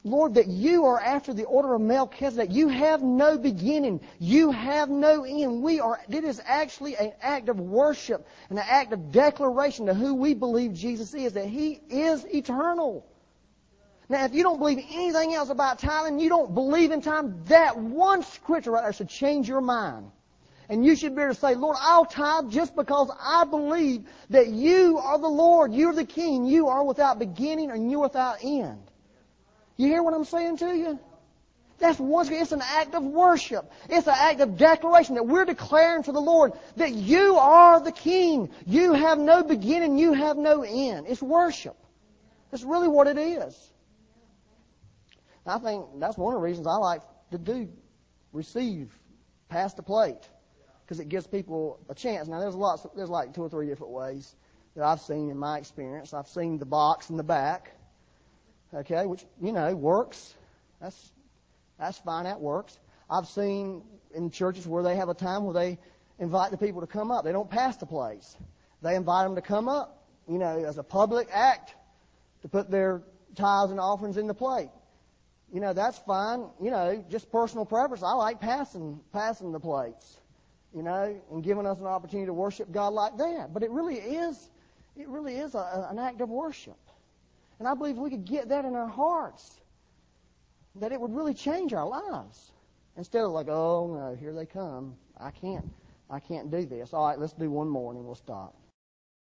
Lord, 0.03 0.33
that 0.33 0.47
you 0.47 0.85
are 0.85 0.99
after 0.99 1.31
the 1.31 1.43
order 1.43 1.75
of 1.75 1.81
Melchizedek. 1.81 2.49
You 2.51 2.69
have 2.69 3.03
no 3.03 3.37
beginning. 3.37 4.01
You 4.19 4.49
have 4.49 4.89
no 4.89 5.23
end. 5.23 5.61
We 5.61 5.79
are, 5.79 5.99
it 6.09 6.23
is 6.23 6.41
actually 6.43 6.95
an 6.95 7.13
act 7.21 7.49
of 7.49 7.59
worship, 7.59 8.25
and 8.49 8.57
an 8.57 8.65
act 8.67 8.93
of 8.93 9.11
declaration 9.11 9.85
to 9.85 9.93
who 9.93 10.15
we 10.15 10.33
believe 10.33 10.73
Jesus 10.73 11.13
is, 11.13 11.33
that 11.33 11.45
He 11.45 11.81
is 11.89 12.25
eternal. 12.25 13.05
Now, 14.11 14.25
if 14.25 14.33
you 14.33 14.43
don't 14.43 14.59
believe 14.59 14.79
anything 14.91 15.33
else 15.35 15.49
about 15.49 15.79
tithing, 15.79 16.19
you 16.19 16.27
don't 16.27 16.53
believe 16.53 16.91
in 16.91 17.01
time, 17.01 17.41
that 17.45 17.77
one 17.77 18.23
scripture 18.23 18.71
right 18.71 18.83
there 18.83 18.91
should 18.91 19.07
change 19.07 19.47
your 19.47 19.61
mind. 19.61 20.11
And 20.67 20.85
you 20.85 20.97
should 20.97 21.15
be 21.15 21.21
able 21.21 21.33
to 21.33 21.39
say, 21.39 21.55
Lord, 21.55 21.77
I'll 21.79 22.03
tithe 22.03 22.49
just 22.49 22.75
because 22.75 23.09
I 23.23 23.45
believe 23.45 24.03
that 24.29 24.47
you 24.47 24.97
are 24.97 25.17
the 25.17 25.29
Lord, 25.29 25.73
you're 25.73 25.93
the 25.93 26.03
King, 26.03 26.43
you 26.43 26.67
are 26.67 26.83
without 26.83 27.19
beginning 27.19 27.71
and 27.71 27.89
you're 27.89 28.01
without 28.01 28.39
end. 28.43 28.83
You 29.77 29.87
hear 29.87 30.03
what 30.03 30.13
I'm 30.13 30.25
saying 30.25 30.57
to 30.57 30.75
you? 30.75 30.99
That's 31.79 31.97
again, 31.97 32.41
it's 32.41 32.51
an 32.51 32.61
act 32.61 32.93
of 32.95 33.03
worship. 33.03 33.71
It's 33.89 34.07
an 34.07 34.15
act 34.17 34.41
of 34.41 34.57
declaration 34.57 35.15
that 35.15 35.25
we're 35.25 35.45
declaring 35.45 36.03
to 36.03 36.11
the 36.11 36.19
Lord 36.19 36.51
that 36.75 36.91
you 36.91 37.37
are 37.37 37.79
the 37.79 37.93
King. 37.93 38.49
You 38.67 38.91
have 38.91 39.19
no 39.19 39.41
beginning, 39.41 39.97
you 39.97 40.11
have 40.11 40.35
no 40.35 40.63
end. 40.63 41.05
It's 41.07 41.21
worship. 41.21 41.77
That's 42.51 42.63
really 42.63 42.89
what 42.89 43.07
it 43.07 43.17
is. 43.17 43.71
I 45.45 45.57
think 45.57 45.85
that's 45.99 46.17
one 46.17 46.33
of 46.33 46.39
the 46.39 46.43
reasons 46.43 46.67
I 46.67 46.75
like 46.75 47.01
to 47.31 47.37
do 47.37 47.69
receive, 48.33 48.91
pass 49.49 49.73
the 49.73 49.83
plate 49.83 50.29
because 50.85 50.99
it 50.99 51.09
gives 51.09 51.25
people 51.27 51.79
a 51.89 51.95
chance. 51.95 52.27
Now, 52.27 52.39
there's 52.39 52.55
lots, 52.55 52.85
there's 52.95 53.09
like 53.09 53.33
two 53.33 53.41
or 53.41 53.49
three 53.49 53.67
different 53.67 53.93
ways 53.93 54.35
that 54.75 54.83
I've 54.83 55.01
seen 55.01 55.29
in 55.29 55.37
my 55.37 55.57
experience. 55.57 56.13
I've 56.13 56.27
seen 56.27 56.57
the 56.57 56.65
box 56.65 57.09
in 57.09 57.17
the 57.17 57.23
back, 57.23 57.71
okay, 58.73 59.05
which 59.05 59.25
you 59.41 59.51
know 59.51 59.75
works. 59.75 60.33
That's 60.79 61.11
that's 61.79 61.97
fine. 61.99 62.25
That 62.25 62.39
works. 62.39 62.77
I've 63.09 63.27
seen 63.27 63.83
in 64.13 64.29
churches 64.29 64.67
where 64.67 64.83
they 64.83 64.95
have 64.95 65.09
a 65.09 65.13
time 65.13 65.43
where 65.45 65.53
they 65.53 65.79
invite 66.19 66.51
the 66.51 66.57
people 66.57 66.81
to 66.81 66.87
come 66.87 67.11
up. 67.11 67.23
They 67.23 67.31
don't 67.31 67.49
pass 67.49 67.77
the 67.77 67.85
plates. 67.85 68.37
They 68.81 68.95
invite 68.95 69.25
them 69.25 69.35
to 69.35 69.41
come 69.41 69.67
up, 69.67 70.05
you 70.27 70.37
know, 70.37 70.63
as 70.63 70.77
a 70.77 70.83
public 70.83 71.27
act 71.31 71.75
to 72.41 72.47
put 72.47 72.69
their 72.69 73.01
tithes 73.35 73.71
and 73.71 73.79
offerings 73.79 74.17
in 74.17 74.27
the 74.27 74.33
plate. 74.33 74.69
You 75.53 75.59
know, 75.59 75.73
that's 75.73 75.97
fine. 75.99 76.45
You 76.61 76.71
know, 76.71 77.03
just 77.09 77.31
personal 77.31 77.65
preference. 77.65 78.03
I 78.03 78.13
like 78.13 78.39
passing 78.39 78.99
passing 79.11 79.51
the 79.51 79.59
plates 79.59 80.21
you 80.73 80.83
know, 80.83 81.19
and 81.31 81.43
giving 81.43 81.65
us 81.65 81.79
an 81.79 81.85
opportunity 81.85 82.27
to 82.27 82.33
worship 82.33 82.71
God 82.71 82.93
like 82.93 83.17
that. 83.17 83.53
But 83.53 83.63
it 83.63 83.71
really 83.71 83.95
is, 83.95 84.49
it 84.95 85.07
really 85.07 85.35
is 85.35 85.55
a, 85.55 85.87
an 85.89 85.99
act 85.99 86.21
of 86.21 86.29
worship. 86.29 86.79
And 87.59 87.67
I 87.67 87.73
believe 87.73 87.97
we 87.97 88.09
could 88.09 88.25
get 88.25 88.49
that 88.49 88.65
in 88.65 88.75
our 88.75 88.87
hearts, 88.87 89.59
that 90.75 90.91
it 90.91 90.99
would 90.99 91.13
really 91.13 91.33
change 91.33 91.73
our 91.73 91.87
lives. 91.87 92.51
Instead 92.97 93.23
of 93.23 93.31
like, 93.31 93.47
oh 93.49 93.93
no, 93.93 94.15
here 94.15 94.33
they 94.33 94.45
come. 94.45 94.95
I 95.19 95.31
can't, 95.31 95.65
I 96.09 96.19
can't 96.19 96.49
do 96.49 96.65
this. 96.65 96.93
All 96.93 97.05
right, 97.05 97.19
let's 97.19 97.33
do 97.33 97.49
one 97.51 97.67
more 97.67 97.91
and 97.91 98.03
we'll 98.03 98.15
stop. 98.15 98.55